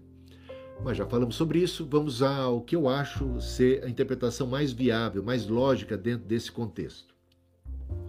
[0.83, 5.23] Mas já falamos sobre isso, vamos ao que eu acho ser a interpretação mais viável,
[5.23, 7.14] mais lógica dentro desse contexto.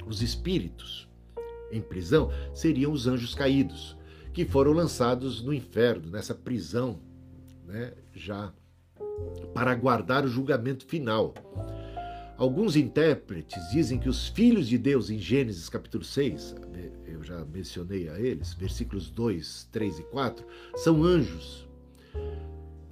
[0.08, 1.10] Os espíritos
[1.72, 3.98] em prisão seriam os anjos caídos,
[4.34, 7.00] que foram lançados no inferno, nessa prisão
[7.66, 8.54] né, já
[9.54, 11.34] para aguardar o julgamento final.
[12.38, 16.56] Alguns intérpretes dizem que os filhos de Deus, em Gênesis capítulo 6,
[17.06, 21.68] eu já mencionei a eles, versículos 2, 3 e 4, são anjos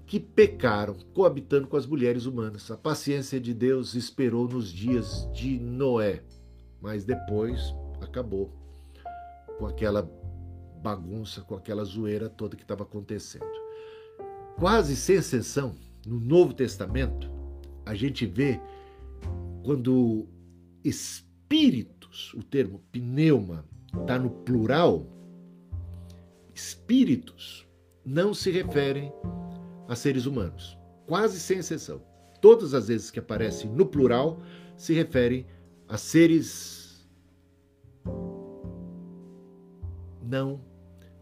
[0.09, 2.71] que pecaram coabitando com as mulheres humanas.
[2.71, 6.23] A paciência de Deus esperou nos dias de Noé,
[6.81, 8.51] mas depois acabou
[9.59, 10.01] com aquela
[10.81, 13.45] bagunça, com aquela zoeira toda que estava acontecendo.
[14.57, 17.29] Quase sem exceção, no Novo Testamento,
[17.85, 18.59] a gente vê
[19.63, 20.27] quando
[20.83, 23.63] espíritos, o termo pneuma,
[24.01, 25.05] está no plural,
[26.55, 27.67] espíritos
[28.03, 29.13] não se referem
[29.89, 31.99] a seres humanos, quase sem exceção.
[32.39, 34.39] Todas as vezes que aparecem no plural
[34.77, 35.47] se referem
[35.87, 37.09] a seres
[40.21, 40.61] não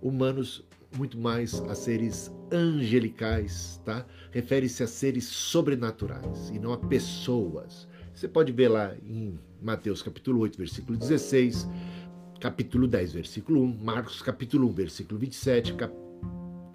[0.01, 4.05] humanos muito mais a seres angelicais, tá?
[4.31, 7.87] Refere-se a seres sobrenaturais e não a pessoas.
[8.13, 11.67] Você pode ver lá em Mateus capítulo 8, versículo 16,
[12.41, 16.06] capítulo 10, versículo 1, Marcos capítulo 1, versículo 27, cap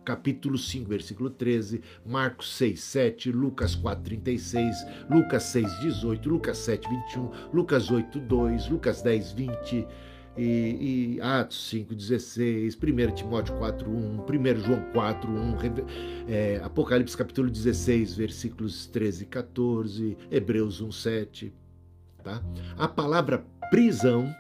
[0.05, 4.77] capítulo 5, versículo 13, Marcos 6, 7, Lucas 4, 36,
[5.11, 9.87] Lucas 6, 18, Lucas 7, 21, Lucas 8, 2, Lucas 10, 20,
[10.37, 15.85] e, e Atos 5,16, 1 Timóteo 4,1, 1 João 4,1,
[16.29, 21.53] é, Apocalipse capítulo 16, versículos 13 e 14, Hebreus 1,7.
[22.23, 22.43] Tá?
[22.79, 24.33] A palavra prisão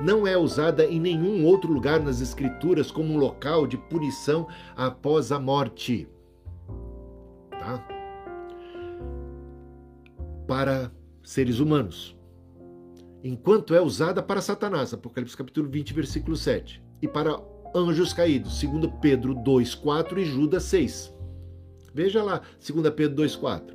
[0.00, 5.30] não é usada em nenhum outro lugar nas Escrituras como um local de punição após
[5.32, 6.08] a morte.
[7.50, 7.86] Tá?
[10.46, 12.14] Para seres humanos
[13.24, 17.40] enquanto é usada para Satanás, Apocalipse capítulo 20, versículo 7, e para
[17.74, 21.12] anjos caídos, segundo Pedro 2, 4 e Judas 6.
[21.94, 23.74] Veja lá, 2 Pedro 2, 4.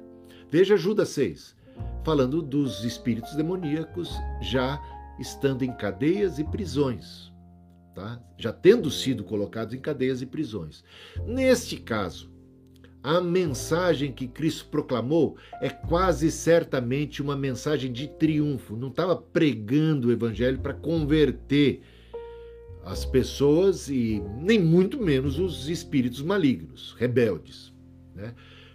[0.52, 1.56] Veja Judas 6,
[2.04, 4.80] falando dos espíritos demoníacos já
[5.20, 7.32] estando em cadeias e prisões,
[7.94, 8.22] tá?
[8.38, 10.84] já tendo sido colocados em cadeias e prisões.
[11.26, 12.32] Neste caso,
[13.02, 18.76] a mensagem que Cristo proclamou é quase certamente uma mensagem de triunfo.
[18.76, 21.82] Não estava pregando o evangelho para converter
[22.84, 27.74] as pessoas e nem muito menos os espíritos malignos, rebeldes.
[28.16, 28.34] Né?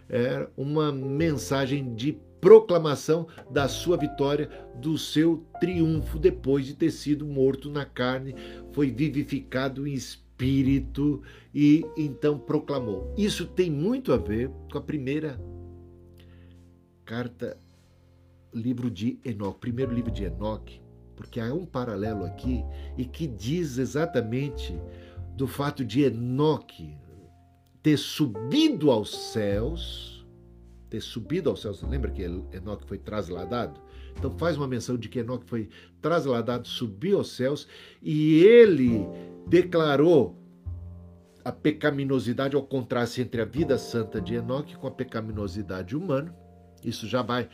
[0.08, 7.24] É uma mensagem de proclamação da sua vitória, do seu triunfo depois de ter sido
[7.24, 8.34] morto na carne,
[8.70, 11.22] foi vivificado em espírito
[11.54, 13.14] e então proclamou.
[13.16, 15.40] Isso tem muito a ver com a primeira
[17.06, 17.58] carta,
[18.52, 20.82] livro de Enoque, primeiro livro de Enoque,
[21.16, 22.62] porque há um paralelo aqui
[22.98, 24.78] e que diz exatamente
[25.34, 26.94] do fato de Enoque
[27.82, 30.13] ter subido aos céus,
[30.94, 31.82] ter subido aos céus.
[31.82, 33.80] Lembra que Enoque foi trasladado?
[34.16, 35.68] Então faz uma menção de que Enoque foi
[36.00, 37.66] trasladado, subiu aos céus
[38.00, 39.04] e ele
[39.48, 40.38] declarou
[41.44, 46.34] a pecaminosidade, ao contraste entre a vida santa de Enoque com a pecaminosidade humana.
[46.84, 47.48] Isso já vai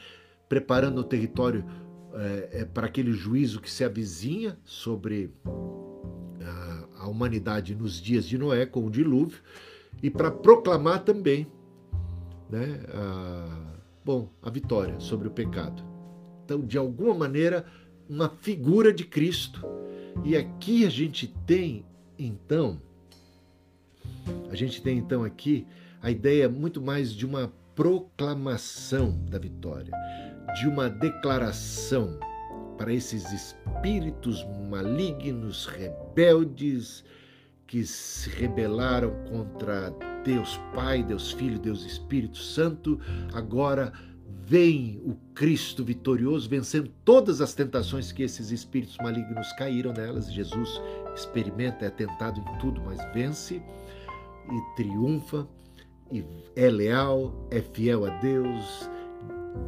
[0.47, 1.65] preparando o território
[2.13, 5.33] é, é, para aquele juízo que se avizinha sobre
[6.43, 9.41] a, a humanidade nos dias de Noé, com o dilúvio,
[10.03, 11.47] e para proclamar também
[12.51, 13.75] né, a,
[14.05, 15.83] bom, a vitória sobre o pecado.
[16.45, 17.65] Então, de alguma maneira,
[18.09, 19.65] uma figura de Cristo.
[20.25, 21.85] E aqui a gente tem,
[22.19, 22.81] então,
[24.51, 25.65] a gente tem então aqui
[26.03, 29.93] a ideia muito mais de uma proclamação da vitória,
[30.57, 32.19] de uma declaração
[32.77, 37.05] para esses espíritos malignos, rebeldes,
[37.67, 39.93] que se rebelaram contra
[40.25, 43.01] Deus Pai, Deus Filho, Deus Espírito Santo,
[43.33, 43.93] agora
[44.51, 50.33] vem o Cristo vitorioso, vencendo todas as tentações que esses espíritos malignos caíram nelas.
[50.33, 50.81] Jesus
[51.15, 53.63] experimenta, é tentado em tudo, mas vence
[54.51, 55.47] e triunfa,
[56.11, 56.25] e
[56.57, 58.91] é leal, é fiel a Deus,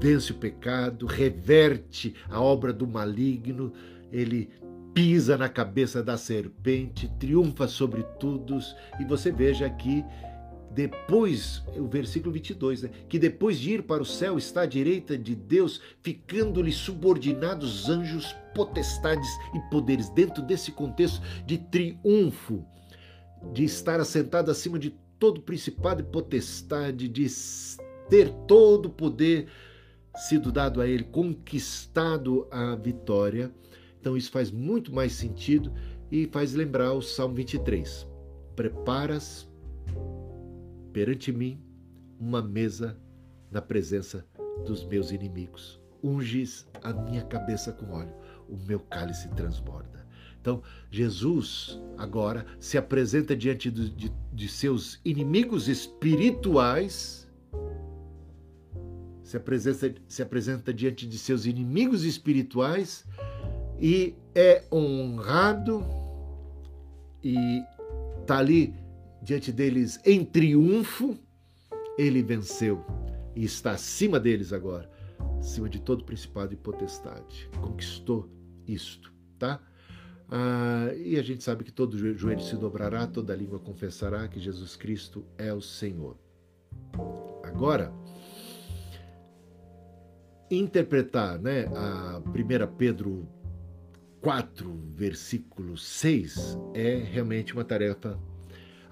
[0.00, 3.72] vence o pecado, reverte a obra do maligno,
[4.10, 4.50] ele
[4.92, 10.04] pisa na cabeça da serpente, triunfa sobre todos, e você veja aqui
[10.74, 12.90] depois, o versículo 22, né?
[13.08, 18.34] que depois de ir para o céu está à direita de Deus, ficando-lhe subordinados anjos,
[18.54, 20.08] potestades e poderes.
[20.08, 22.64] Dentro desse contexto de triunfo,
[23.52, 27.26] de estar assentado acima de todo principado e potestade, de
[28.08, 29.48] ter todo o poder
[30.16, 33.52] sido dado a ele, conquistado a vitória.
[34.00, 35.70] Então isso faz muito mais sentido
[36.10, 38.06] e faz lembrar o Salmo 23.
[38.56, 39.51] Preparas
[40.92, 41.60] perante mim
[42.18, 42.96] uma mesa
[43.50, 44.24] na presença
[44.66, 45.80] dos meus inimigos.
[46.02, 48.14] Unges a minha cabeça com óleo,
[48.48, 50.06] o meu cálice transborda.
[50.40, 57.30] Então, Jesus agora se apresenta diante de, de, de seus inimigos espirituais,
[59.22, 63.06] se apresenta, se apresenta diante de seus inimigos espirituais
[63.80, 65.84] e é honrado
[67.22, 67.62] e
[68.20, 68.74] está ali
[69.22, 71.16] diante deles em triunfo,
[71.96, 72.84] ele venceu
[73.34, 74.90] e está acima deles agora,
[75.38, 77.48] acima de todo principado e potestade.
[77.60, 78.28] Conquistou
[78.66, 79.60] isto, tá?
[80.28, 84.76] Ah, e a gente sabe que todo joelho se dobrará, toda língua confessará que Jesus
[84.76, 86.16] Cristo é o Senhor.
[87.42, 87.92] Agora,
[90.50, 93.28] interpretar né, a 1 Pedro
[94.20, 98.18] 4, versículo 6, é realmente uma tarefa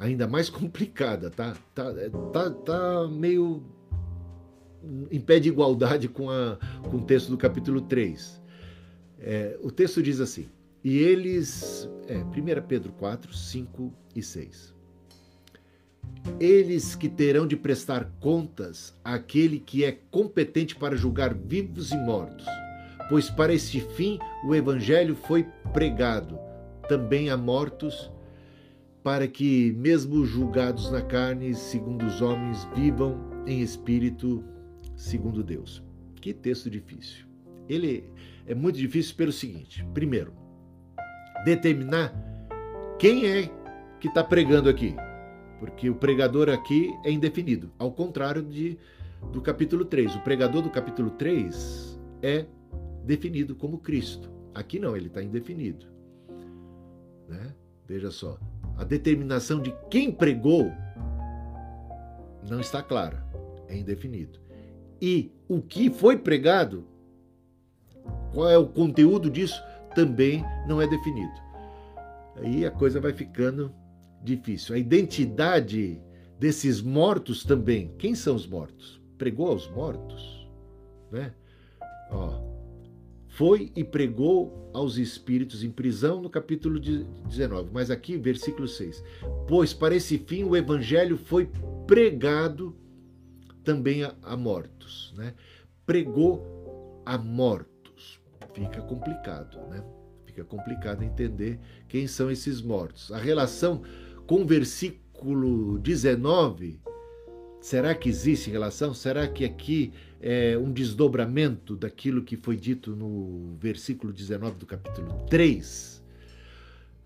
[0.00, 1.54] ainda mais complicada, tá?
[1.74, 1.92] Tá,
[2.32, 3.62] tá, tá meio
[5.10, 8.40] em pé de igualdade com, a, com o texto do capítulo 3.
[9.20, 10.48] É, o texto diz assim:
[10.82, 11.88] E eles.
[12.08, 14.74] É, 1 Pedro 4, 5 e 6.
[16.40, 22.46] Eles que terão de prestar contas àquele que é competente para julgar vivos e mortos,
[23.08, 26.38] pois para este fim o evangelho foi pregado
[26.88, 28.10] também a mortos
[29.02, 34.44] para que, mesmo julgados na carne, segundo os homens, vivam em espírito,
[34.94, 35.82] segundo Deus.
[36.20, 37.26] Que texto difícil.
[37.68, 38.12] Ele
[38.46, 40.32] é muito difícil pelo seguinte: primeiro,
[41.44, 42.12] determinar
[42.98, 43.50] quem é
[43.98, 44.94] que está pregando aqui,
[45.58, 48.78] porque o pregador aqui é indefinido, ao contrário de,
[49.32, 50.16] do capítulo 3.
[50.16, 52.44] O pregador do capítulo 3 é
[53.04, 54.30] definido como Cristo.
[54.54, 55.86] Aqui não, ele está indefinido.
[57.28, 57.54] Né?
[57.86, 58.38] Veja só,
[58.80, 60.72] a determinação de quem pregou
[62.48, 63.22] não está clara,
[63.68, 64.40] é indefinido.
[65.02, 66.86] E o que foi pregado,
[68.32, 69.62] qual é o conteúdo disso,
[69.94, 71.34] também não é definido.
[72.36, 73.70] Aí a coisa vai ficando
[74.22, 74.74] difícil.
[74.74, 76.00] A identidade
[76.38, 77.94] desses mortos também.
[77.98, 78.98] Quem são os mortos?
[79.18, 80.48] Pregou aos mortos,
[81.12, 81.34] né?
[82.10, 82.49] Ó,
[83.30, 87.70] foi e pregou aos espíritos em prisão, no capítulo 19.
[87.72, 89.02] Mas aqui, versículo 6.
[89.48, 91.48] Pois para esse fim o evangelho foi
[91.86, 92.76] pregado
[93.62, 95.14] também a, a mortos.
[95.16, 95.34] Né?
[95.86, 98.20] Pregou a mortos.
[98.52, 99.82] Fica complicado, né?
[100.26, 101.58] Fica complicado entender
[101.88, 103.12] quem são esses mortos.
[103.12, 103.82] A relação
[104.26, 106.80] com o versículo 19
[107.60, 108.94] Será que existe relação?
[108.94, 115.24] Será que aqui é um desdobramento daquilo que foi dito no versículo 19 do capítulo
[115.28, 116.04] 3?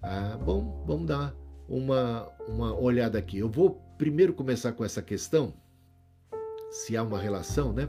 [0.02, 1.34] Ah, bom, vamos dar
[1.68, 3.38] uma, uma olhada aqui.
[3.38, 5.54] Eu vou primeiro começar com essa questão,
[6.70, 7.88] se há uma relação, né?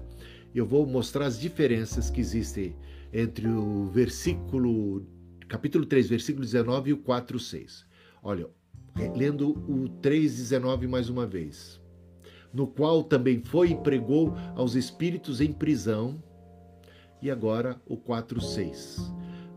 [0.54, 2.76] Eu vou mostrar as diferenças que existem
[3.12, 5.06] entre o versículo,
[5.48, 7.86] capítulo 3, versículo 19 e o 4, 6.
[8.22, 8.48] Olha,
[9.16, 11.84] lendo o 3, 19 mais uma vez
[12.56, 16.24] no qual também foi e pregou aos espíritos em prisão.
[17.22, 19.14] E agora o 4:6.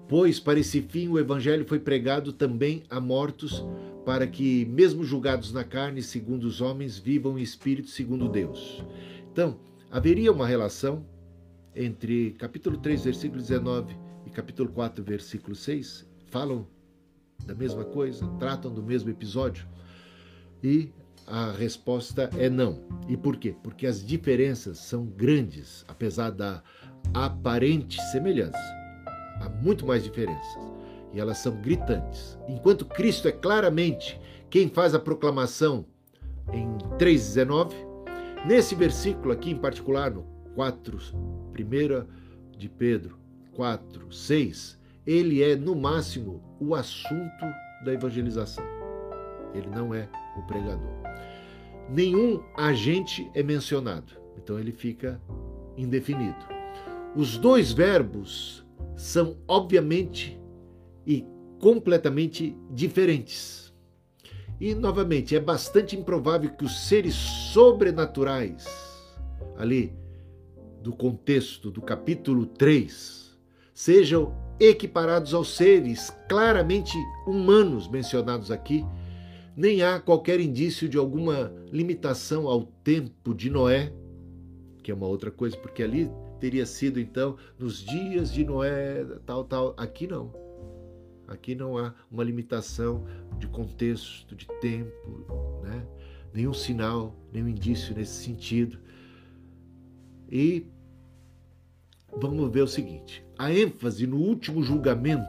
[0.09, 3.65] Pois para esse fim o evangelho foi pregado também a mortos,
[4.05, 8.83] para que, mesmo julgados na carne segundo os homens, vivam em espírito segundo Deus.
[9.31, 9.59] Então,
[9.91, 11.05] haveria uma relação
[11.77, 13.95] entre capítulo 3, versículo 19
[14.27, 16.09] e capítulo 4, versículo 6?
[16.27, 16.67] Falam
[17.45, 19.69] da mesma coisa, tratam do mesmo episódio.
[20.65, 20.91] E
[21.31, 22.81] a resposta é não.
[23.07, 23.55] E por quê?
[23.63, 26.63] Porque as diferenças são grandes, apesar da
[27.13, 28.59] aparente semelhança.
[29.41, 30.59] Há muito mais diferenças
[31.13, 32.39] e elas são gritantes.
[32.49, 34.21] Enquanto Cristo é claramente
[34.51, 35.87] quem faz a proclamação
[36.53, 36.67] em
[36.99, 37.75] 3,19,
[38.47, 40.25] nesse versículo aqui em particular, no
[40.55, 40.99] 4,
[41.55, 43.19] 1 de Pedro
[43.53, 47.45] 4, 6, ele é no máximo o assunto
[47.85, 48.65] da evangelização.
[49.55, 50.09] Ele não é
[50.39, 51.09] o pregador
[51.89, 54.13] nenhum agente é mencionado.
[54.37, 55.21] Então ele fica
[55.77, 56.37] indefinido.
[57.17, 58.65] Os dois verbos
[58.97, 60.39] são obviamente
[61.07, 61.25] e
[61.59, 63.73] completamente diferentes.
[64.61, 68.67] E novamente, é bastante improvável que os seres sobrenaturais,
[69.57, 69.93] ali
[70.83, 73.39] do contexto do capítulo 3,
[73.73, 78.85] sejam equiparados aos seres claramente humanos mencionados aqui
[79.59, 83.93] nem há qualquer indício de alguma limitação ao tempo de Noé,
[84.85, 89.43] que é uma outra coisa, porque ali teria sido então nos dias de Noé, tal,
[89.43, 89.75] tal.
[89.77, 90.33] Aqui não.
[91.27, 93.05] Aqui não há uma limitação
[93.37, 95.85] de contexto, de tempo, né?
[96.33, 98.79] nenhum sinal, nenhum indício nesse sentido.
[100.31, 100.69] E
[102.17, 105.29] vamos ver o seguinte: a ênfase no último julgamento,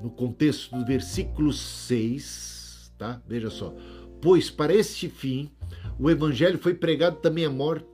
[0.00, 2.55] no contexto do versículo 6,
[2.98, 3.22] tá?
[3.26, 3.74] Veja só.
[4.20, 5.50] Pois para este fim
[5.98, 7.84] o evangelho foi pregado também a, mort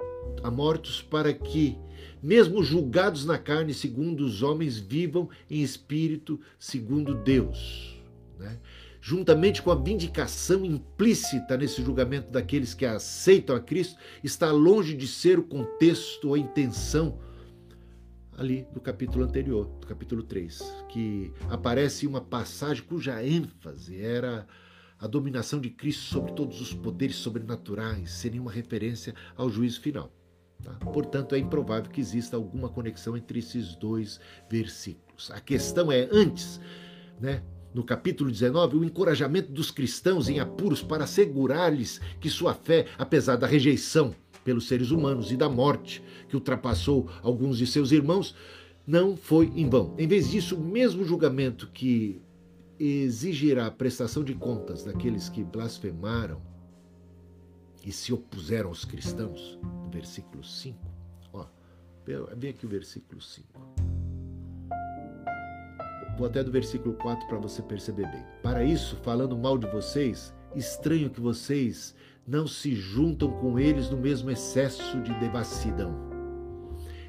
[0.42, 1.76] a mortos para que,
[2.22, 8.00] mesmo julgados na carne segundo os homens, vivam em espírito segundo Deus.
[8.38, 8.58] Né?
[9.00, 15.06] Juntamente com a vindicação implícita nesse julgamento daqueles que aceitam a Cristo, está longe de
[15.08, 17.18] ser o contexto ou a intenção
[18.36, 24.46] ali do capítulo anterior, do capítulo 3, que aparece uma passagem cuja ênfase era
[25.02, 30.12] a dominação de Cristo sobre todos os poderes sobrenaturais seria uma referência ao juízo final.
[30.62, 30.70] Tá?
[30.92, 35.28] Portanto, é improvável que exista alguma conexão entre esses dois versículos.
[35.32, 36.60] A questão é, antes,
[37.20, 37.42] né,
[37.74, 43.34] no capítulo 19, o encorajamento dos cristãos em apuros para assegurar-lhes que sua fé, apesar
[43.34, 48.36] da rejeição pelos seres humanos e da morte que ultrapassou alguns de seus irmãos,
[48.86, 49.96] não foi em vão.
[49.98, 52.22] Em vez disso, o mesmo julgamento que
[52.84, 56.40] exigirá a prestação de contas daqueles que blasfemaram
[57.84, 60.78] e se opuseram aos cristãos, no versículo 5.
[61.32, 61.46] Ó,
[62.36, 63.46] vem aqui o versículo 5.
[66.18, 68.24] Vou até do versículo 4 para você perceber bem.
[68.42, 71.94] Para isso, falando mal de vocês, estranho que vocês
[72.26, 75.96] não se juntam com eles no mesmo excesso de devassidão.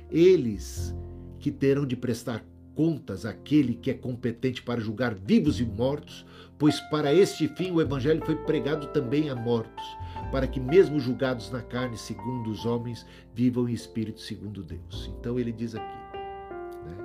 [0.09, 0.95] Eles
[1.39, 2.45] que terão de prestar
[2.75, 6.25] contas àquele que é competente para julgar vivos e mortos,
[6.57, 9.85] pois para este fim o evangelho foi pregado também a mortos,
[10.31, 15.11] para que mesmo julgados na carne segundo os homens, vivam em espírito segundo Deus.
[15.19, 16.17] Então ele diz aqui,
[16.85, 16.97] né?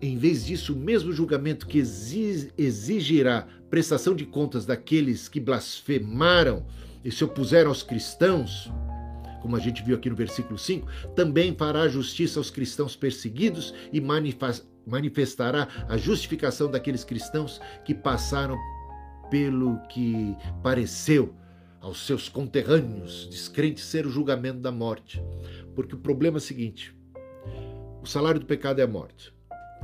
[0.00, 6.64] em vez disso, o mesmo julgamento que exigirá prestação de contas daqueles que blasfemaram
[7.04, 8.70] e se opuseram aos cristãos,
[9.42, 10.86] como a gente viu aqui no versículo 5,
[11.16, 14.00] também fará justiça aos cristãos perseguidos e
[14.86, 18.56] manifestará a justificação daqueles cristãos que passaram
[19.28, 21.34] pelo que pareceu
[21.80, 25.20] aos seus conterrâneos descrentes ser o julgamento da morte.
[25.74, 26.96] Porque o problema é o seguinte:
[28.00, 29.34] o salário do pecado é a morte.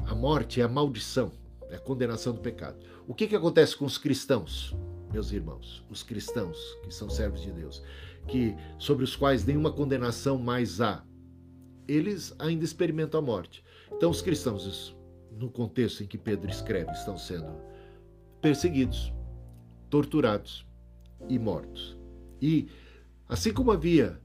[0.07, 1.33] a morte é a maldição,
[1.69, 2.79] é a condenação do pecado.
[3.09, 4.77] O que, que acontece com os cristãos,
[5.11, 5.85] meus irmãos?
[5.91, 7.83] Os cristãos que são servos de Deus,
[8.29, 11.03] que sobre os quais nenhuma condenação mais há,
[11.89, 13.65] eles ainda experimentam a morte.
[13.93, 14.95] Então, os cristãos,
[15.33, 17.51] no contexto em que Pedro escreve, estão sendo
[18.41, 19.13] perseguidos,
[19.91, 20.67] torturados
[21.29, 21.99] e mortos.
[22.41, 22.69] E,
[23.29, 24.21] assim como havia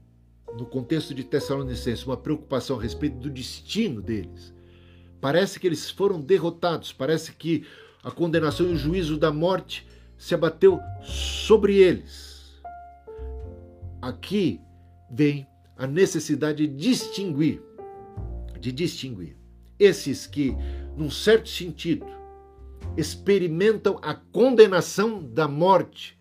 [0.56, 4.54] no contexto de Tessalonicenses uma preocupação a respeito do destino deles,
[5.20, 7.66] parece que eles foram derrotados, parece que
[8.02, 9.86] a condenação e o juízo da morte
[10.18, 12.33] se abateu sobre eles.
[14.04, 14.60] Aqui
[15.10, 15.46] vem
[15.78, 17.62] a necessidade de distinguir,
[18.60, 19.34] de distinguir
[19.78, 20.54] esses que,
[20.94, 22.04] num certo sentido,
[22.98, 26.18] experimentam a condenação da morte,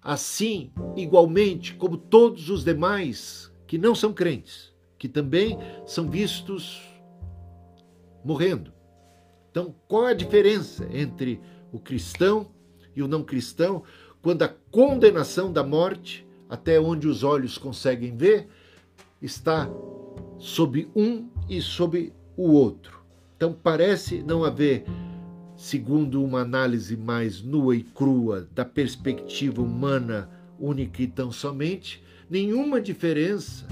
[0.00, 6.80] assim, igualmente como todos os demais que não são crentes, que também são vistos
[8.24, 8.72] morrendo.
[9.50, 12.50] Então, qual a diferença entre o cristão
[12.96, 13.82] e o não cristão
[14.22, 18.48] quando a condenação da morte, até onde os olhos conseguem ver,
[19.20, 19.68] está
[20.38, 22.98] sob um e sob o outro?
[23.36, 24.84] Então, parece não haver
[25.56, 32.80] segundo uma análise mais nua e crua da perspectiva humana única e tão somente, nenhuma
[32.80, 33.66] diferença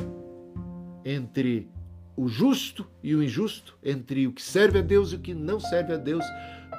[1.05, 1.68] entre
[2.16, 5.61] o justo e o injusto, entre o que serve a Deus e o que não
[5.61, 6.24] serve a Deus.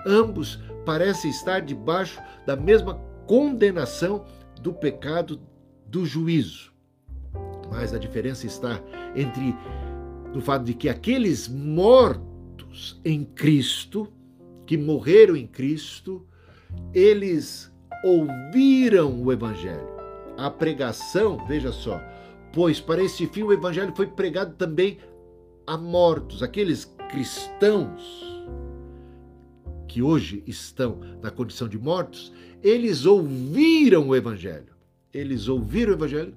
[0.06, 2.96] Ambos parecem estar debaixo da mesma
[3.26, 4.26] condenação
[4.62, 5.40] do pecado
[5.90, 6.74] do juízo.
[7.70, 8.82] Mas a diferença está
[9.16, 9.56] entre
[10.34, 14.12] no fato de que aqueles mortos em Cristo
[14.66, 16.26] que morreram em Cristo,
[16.94, 17.72] eles
[18.04, 19.88] ouviram o Evangelho.
[20.38, 22.00] A pregação, veja só,
[22.54, 25.00] pois para esse fim o Evangelho foi pregado também
[25.66, 28.28] a mortos, aqueles cristãos
[29.88, 34.77] que hoje estão na condição de mortos, eles ouviram o Evangelho.
[35.14, 36.34] Eles ouviram o Evangelho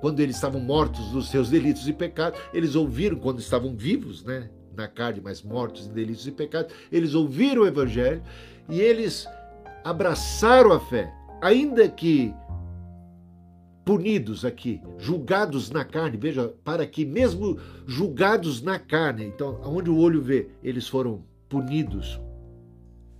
[0.00, 4.48] quando eles estavam mortos dos seus delitos e pecados, eles ouviram quando estavam vivos, né?
[4.78, 8.22] na carne, mas mortos em delitos e pecados, eles ouviram o evangelho
[8.68, 9.26] e eles
[9.84, 11.12] abraçaram a fé,
[11.42, 12.32] ainda que
[13.84, 19.96] punidos aqui, julgados na carne, veja, para que mesmo julgados na carne, então, onde o
[19.96, 22.20] olho vê, eles foram punidos,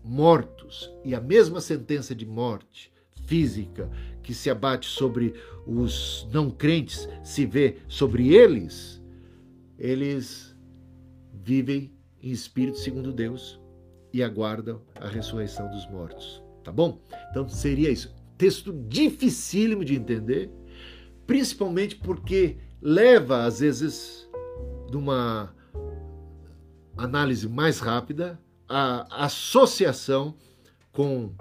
[0.05, 2.93] mortos, e a mesma sentença de morte
[3.29, 3.91] física
[4.23, 5.35] que se abate sobre
[5.67, 9.03] os não crentes se vê sobre eles,
[9.79, 10.57] eles
[11.35, 13.61] vivem em espírito segundo Deus
[14.13, 16.43] e aguardam a ressurreição dos mortos.
[16.65, 17.01] Tá bom?
[17.31, 18.15] Então seria isso.
[18.39, 20.51] Texto dificílimo de entender,
[21.27, 24.29] principalmente porque leva, às vezes,
[24.91, 25.55] numa
[26.97, 30.35] análise mais rápida, a associação
[30.93, 31.33] com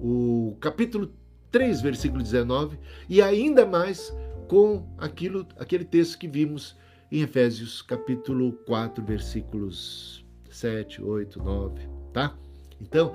[0.00, 1.12] o capítulo
[1.50, 2.78] 3, versículo 19,
[3.08, 4.14] e ainda mais
[4.48, 6.76] com aquilo, aquele texto que vimos
[7.10, 12.36] em Efésios capítulo 4, versículos 7, 8, 9, tá?
[12.80, 13.14] Então,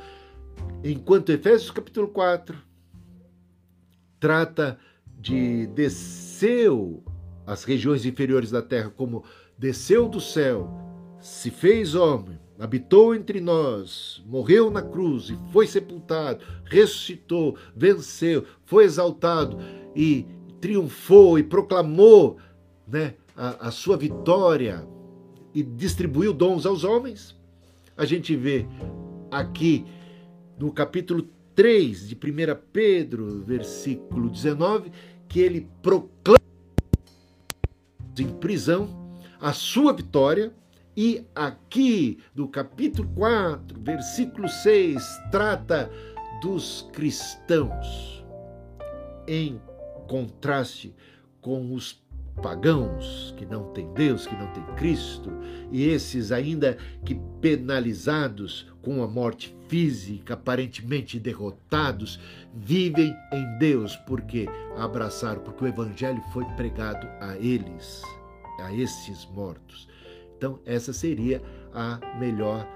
[0.83, 2.57] enquanto Efésios capítulo 4
[4.19, 4.79] trata
[5.19, 7.03] de desceu
[7.45, 9.23] as regiões inferiores da terra como
[9.57, 10.69] desceu do céu,
[11.19, 18.83] se fez homem, habitou entre nós, morreu na cruz e foi sepultado, ressuscitou, venceu, foi
[18.83, 19.57] exaltado
[19.95, 20.27] e
[20.61, 22.37] triunfou e proclamou,
[22.87, 24.87] né, a, a sua vitória
[25.55, 27.35] e distribuiu dons aos homens.
[27.97, 28.67] A gente vê
[29.31, 29.83] aqui
[30.59, 32.19] no capítulo 3 de 1
[32.71, 34.91] Pedro, versículo 19,
[35.27, 36.39] que ele proclama
[38.19, 40.53] em prisão a sua vitória.
[40.95, 45.89] E aqui no capítulo 4, versículo 6, trata
[46.41, 48.25] dos cristãos,
[49.27, 49.61] em
[50.07, 50.93] contraste
[51.39, 52.01] com os
[52.41, 55.31] pagãos, que não têm Deus, que não têm Cristo,
[55.71, 62.19] e esses ainda que penalizados com a morte física, aparentemente derrotados,
[62.53, 68.01] vivem em Deus porque abraçaram, porque o evangelho foi pregado a eles,
[68.59, 69.87] a esses mortos.
[70.41, 71.39] Então, essa seria
[71.71, 72.67] a melhor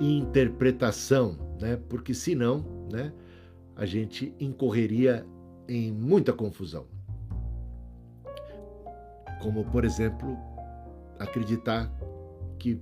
[0.00, 1.78] interpretação, né?
[1.90, 3.12] Porque senão, né,
[3.76, 5.26] a gente incorreria
[5.68, 6.86] em muita confusão
[9.42, 10.38] como, por exemplo,
[11.18, 11.92] acreditar
[12.58, 12.80] que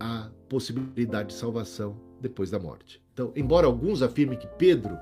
[0.00, 3.00] há possibilidade de salvação depois da morte.
[3.12, 4.98] Então, embora alguns afirmem que Pedro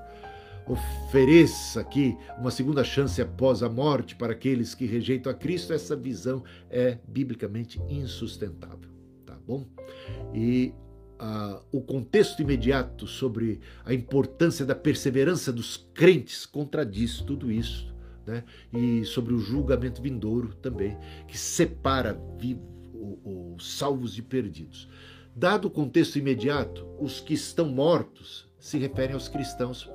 [0.67, 5.95] ofereça aqui uma segunda chance após a morte para aqueles que rejeitam a Cristo, essa
[5.95, 8.89] visão é biblicamente insustentável,
[9.25, 9.65] tá bom?
[10.33, 10.73] E
[11.19, 17.95] a, o contexto imediato sobre a importância da perseverança dos crentes contradiz tudo isso.
[18.25, 18.43] Né?
[18.73, 20.97] E sobre o julgamento vindouro também,
[21.27, 22.19] que separa
[23.23, 24.89] os salvos de perdidos.
[25.33, 29.89] Dado o contexto imediato, os que estão mortos se referem aos cristãos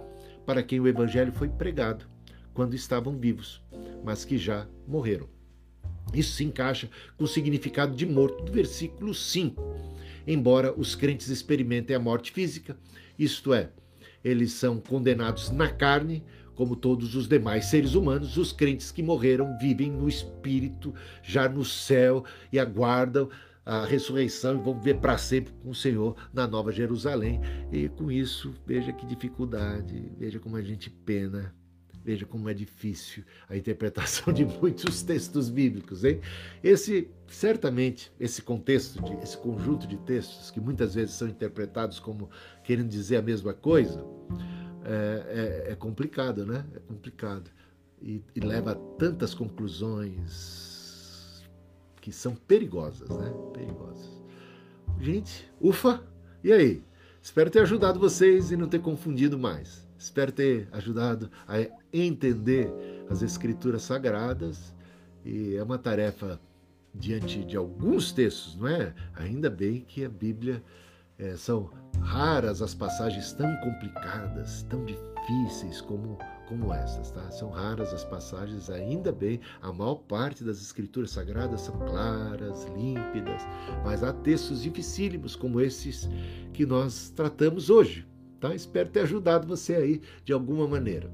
[0.47, 2.07] para quem o evangelho foi pregado
[2.53, 3.62] quando estavam vivos,
[4.05, 5.28] mas que já morreram.
[6.12, 9.62] Isso se encaixa com o significado de morto do versículo 5.
[10.26, 12.76] Embora os crentes experimentem a morte física,
[13.18, 13.70] isto é,
[14.22, 16.22] eles são condenados na carne,
[16.55, 21.64] como todos os demais seres humanos, os crentes que morreram vivem no espírito, já no
[21.64, 23.28] céu e aguardam
[23.64, 27.40] a ressurreição e vão viver para sempre com o Senhor na Nova Jerusalém.
[27.70, 31.54] E com isso, veja que dificuldade, veja como a gente pena
[32.04, 36.20] Veja como é difícil a interpretação de muitos textos bíblicos, hein?
[36.62, 42.28] Esse, certamente, esse contexto, de, esse conjunto de textos que muitas vezes são interpretados como
[42.64, 44.04] querendo dizer a mesma coisa,
[44.84, 46.66] é, é, é complicado, né?
[46.74, 47.50] É complicado.
[48.00, 50.71] E, e leva a tantas conclusões
[52.03, 53.32] que são perigosas, né?
[53.55, 54.11] Perigosas.
[55.00, 56.03] Gente, ufa!
[56.42, 56.82] E aí?
[57.22, 59.86] Espero ter ajudado vocês e não ter confundido mais.
[59.96, 62.68] Espero ter ajudado a entender
[63.09, 64.74] as Escrituras Sagradas
[65.24, 66.40] e é uma tarefa
[66.92, 68.92] diante de alguns textos, não é?
[69.14, 70.61] Ainda bem que a Bíblia
[71.16, 76.18] é, são raras as passagens tão complicadas, tão difíceis como
[76.53, 77.30] como essas, tá?
[77.30, 83.40] São raras as passagens, ainda bem, a maior parte das escrituras sagradas são claras, límpidas,
[83.82, 86.11] mas há textos dificílimos como esses
[86.53, 88.07] que nós tratamos hoje.
[88.38, 88.55] Tá?
[88.55, 91.11] Espero ter ajudado você aí de alguma maneira.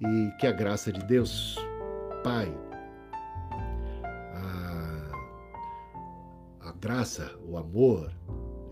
[0.00, 1.56] E que a graça de Deus,
[2.22, 2.54] Pai,
[4.34, 5.10] a,
[6.68, 8.12] a graça, o amor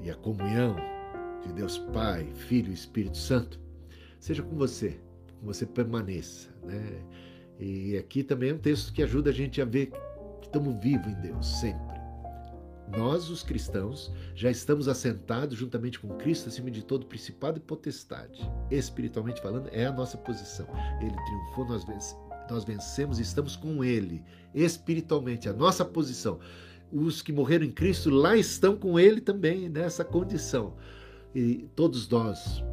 [0.03, 0.77] e a comunhão
[1.45, 3.59] de Deus Pai, Filho e Espírito Santo
[4.21, 5.01] seja com você,
[5.43, 6.49] você permaneça.
[6.65, 7.03] Né?
[7.59, 9.91] E aqui também é um texto que ajuda a gente a ver
[10.41, 12.01] que estamos vivos em Deus sempre
[12.97, 18.41] nós, os cristãos, já estamos assentados juntamente com Cristo acima de todo principado e potestade.
[18.71, 20.67] Espiritualmente falando, é a nossa posição.
[21.01, 22.17] Ele triunfou, nós,
[22.51, 24.25] nós vencemos e estamos com Ele.
[24.55, 26.41] Espiritualmente, a nossa posição.
[26.93, 30.75] Os que morreram em Cristo lá estão com Ele também, nessa condição.
[31.33, 32.65] E todos nós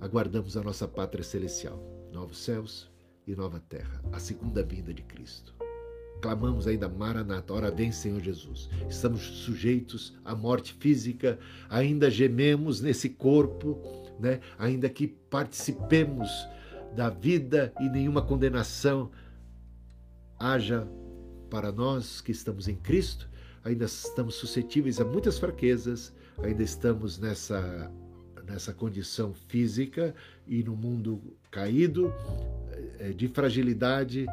[0.00, 1.82] aguardamos a nossa pátria celestial,
[2.14, 2.90] novos céus
[3.26, 5.54] e nova terra, a segunda vinda de Cristo
[6.24, 8.70] clamamos ainda Maranata, ora vem Senhor Jesus.
[8.88, 11.38] Estamos sujeitos à morte física,
[11.68, 13.78] ainda gememos nesse corpo,
[14.18, 14.40] né?
[14.58, 16.30] ainda que participemos
[16.96, 19.10] da vida e nenhuma condenação
[20.38, 20.88] haja
[21.50, 23.28] para nós que estamos em Cristo,
[23.62, 26.10] ainda estamos suscetíveis a muitas fraquezas,
[26.42, 27.92] ainda estamos nessa
[28.46, 30.14] nessa condição física
[30.46, 31.20] e no mundo
[31.50, 32.12] caído
[32.98, 34.26] eh, de fragilidade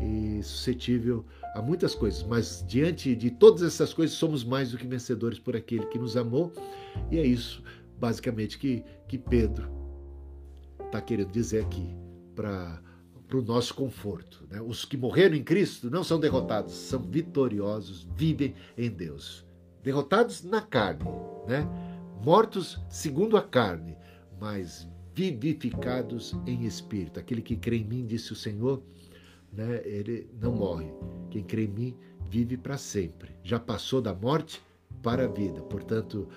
[0.00, 4.86] e suscetível a muitas coisas, mas diante de todas essas coisas somos mais do que
[4.86, 6.52] vencedores por aquele que nos amou,
[7.10, 7.62] e é isso
[7.98, 9.70] basicamente que, que Pedro
[10.84, 11.96] está querendo dizer aqui
[12.34, 12.80] para
[13.32, 14.46] o nosso conforto.
[14.50, 14.60] Né?
[14.60, 19.44] Os que morreram em Cristo não são derrotados, são vitoriosos, vivem em Deus.
[19.82, 21.04] Derrotados na carne,
[21.46, 21.66] né?
[22.22, 23.96] mortos segundo a carne,
[24.38, 27.18] mas vivificados em espírito.
[27.18, 28.82] Aquele que crê em mim, disse o Senhor,
[29.50, 30.92] né, ele não morre.
[31.30, 31.96] Quem crê em mim
[32.28, 33.30] vive para sempre.
[33.42, 34.60] Já passou da morte
[35.02, 35.62] para a vida.
[35.62, 36.28] Portanto,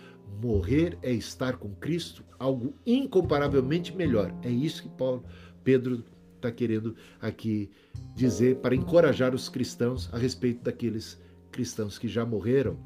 [0.41, 4.33] morrer é estar com Cristo, algo incomparavelmente melhor.
[4.41, 5.25] É isso que Paulo,
[5.61, 6.01] Pedro
[6.37, 7.69] está querendo aqui
[8.15, 11.21] dizer para encorajar os cristãos a respeito daqueles
[11.51, 12.79] cristãos que já morreram.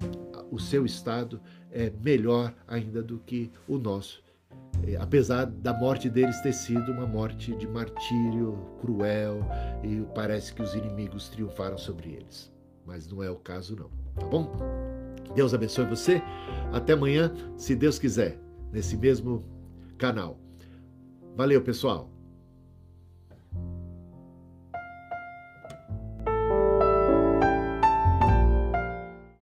[0.49, 1.39] O seu estado
[1.69, 4.23] é melhor ainda do que o nosso.
[4.85, 9.45] É, apesar da morte deles ter sido uma morte de martírio cruel
[9.83, 12.51] e parece que os inimigos triunfaram sobre eles.
[12.85, 13.89] Mas não é o caso, não.
[14.19, 14.51] Tá bom?
[15.35, 16.21] Deus abençoe você.
[16.71, 18.37] Até amanhã, se Deus quiser,
[18.71, 19.43] nesse mesmo
[19.97, 20.37] canal.
[21.35, 22.12] Valeu, pessoal.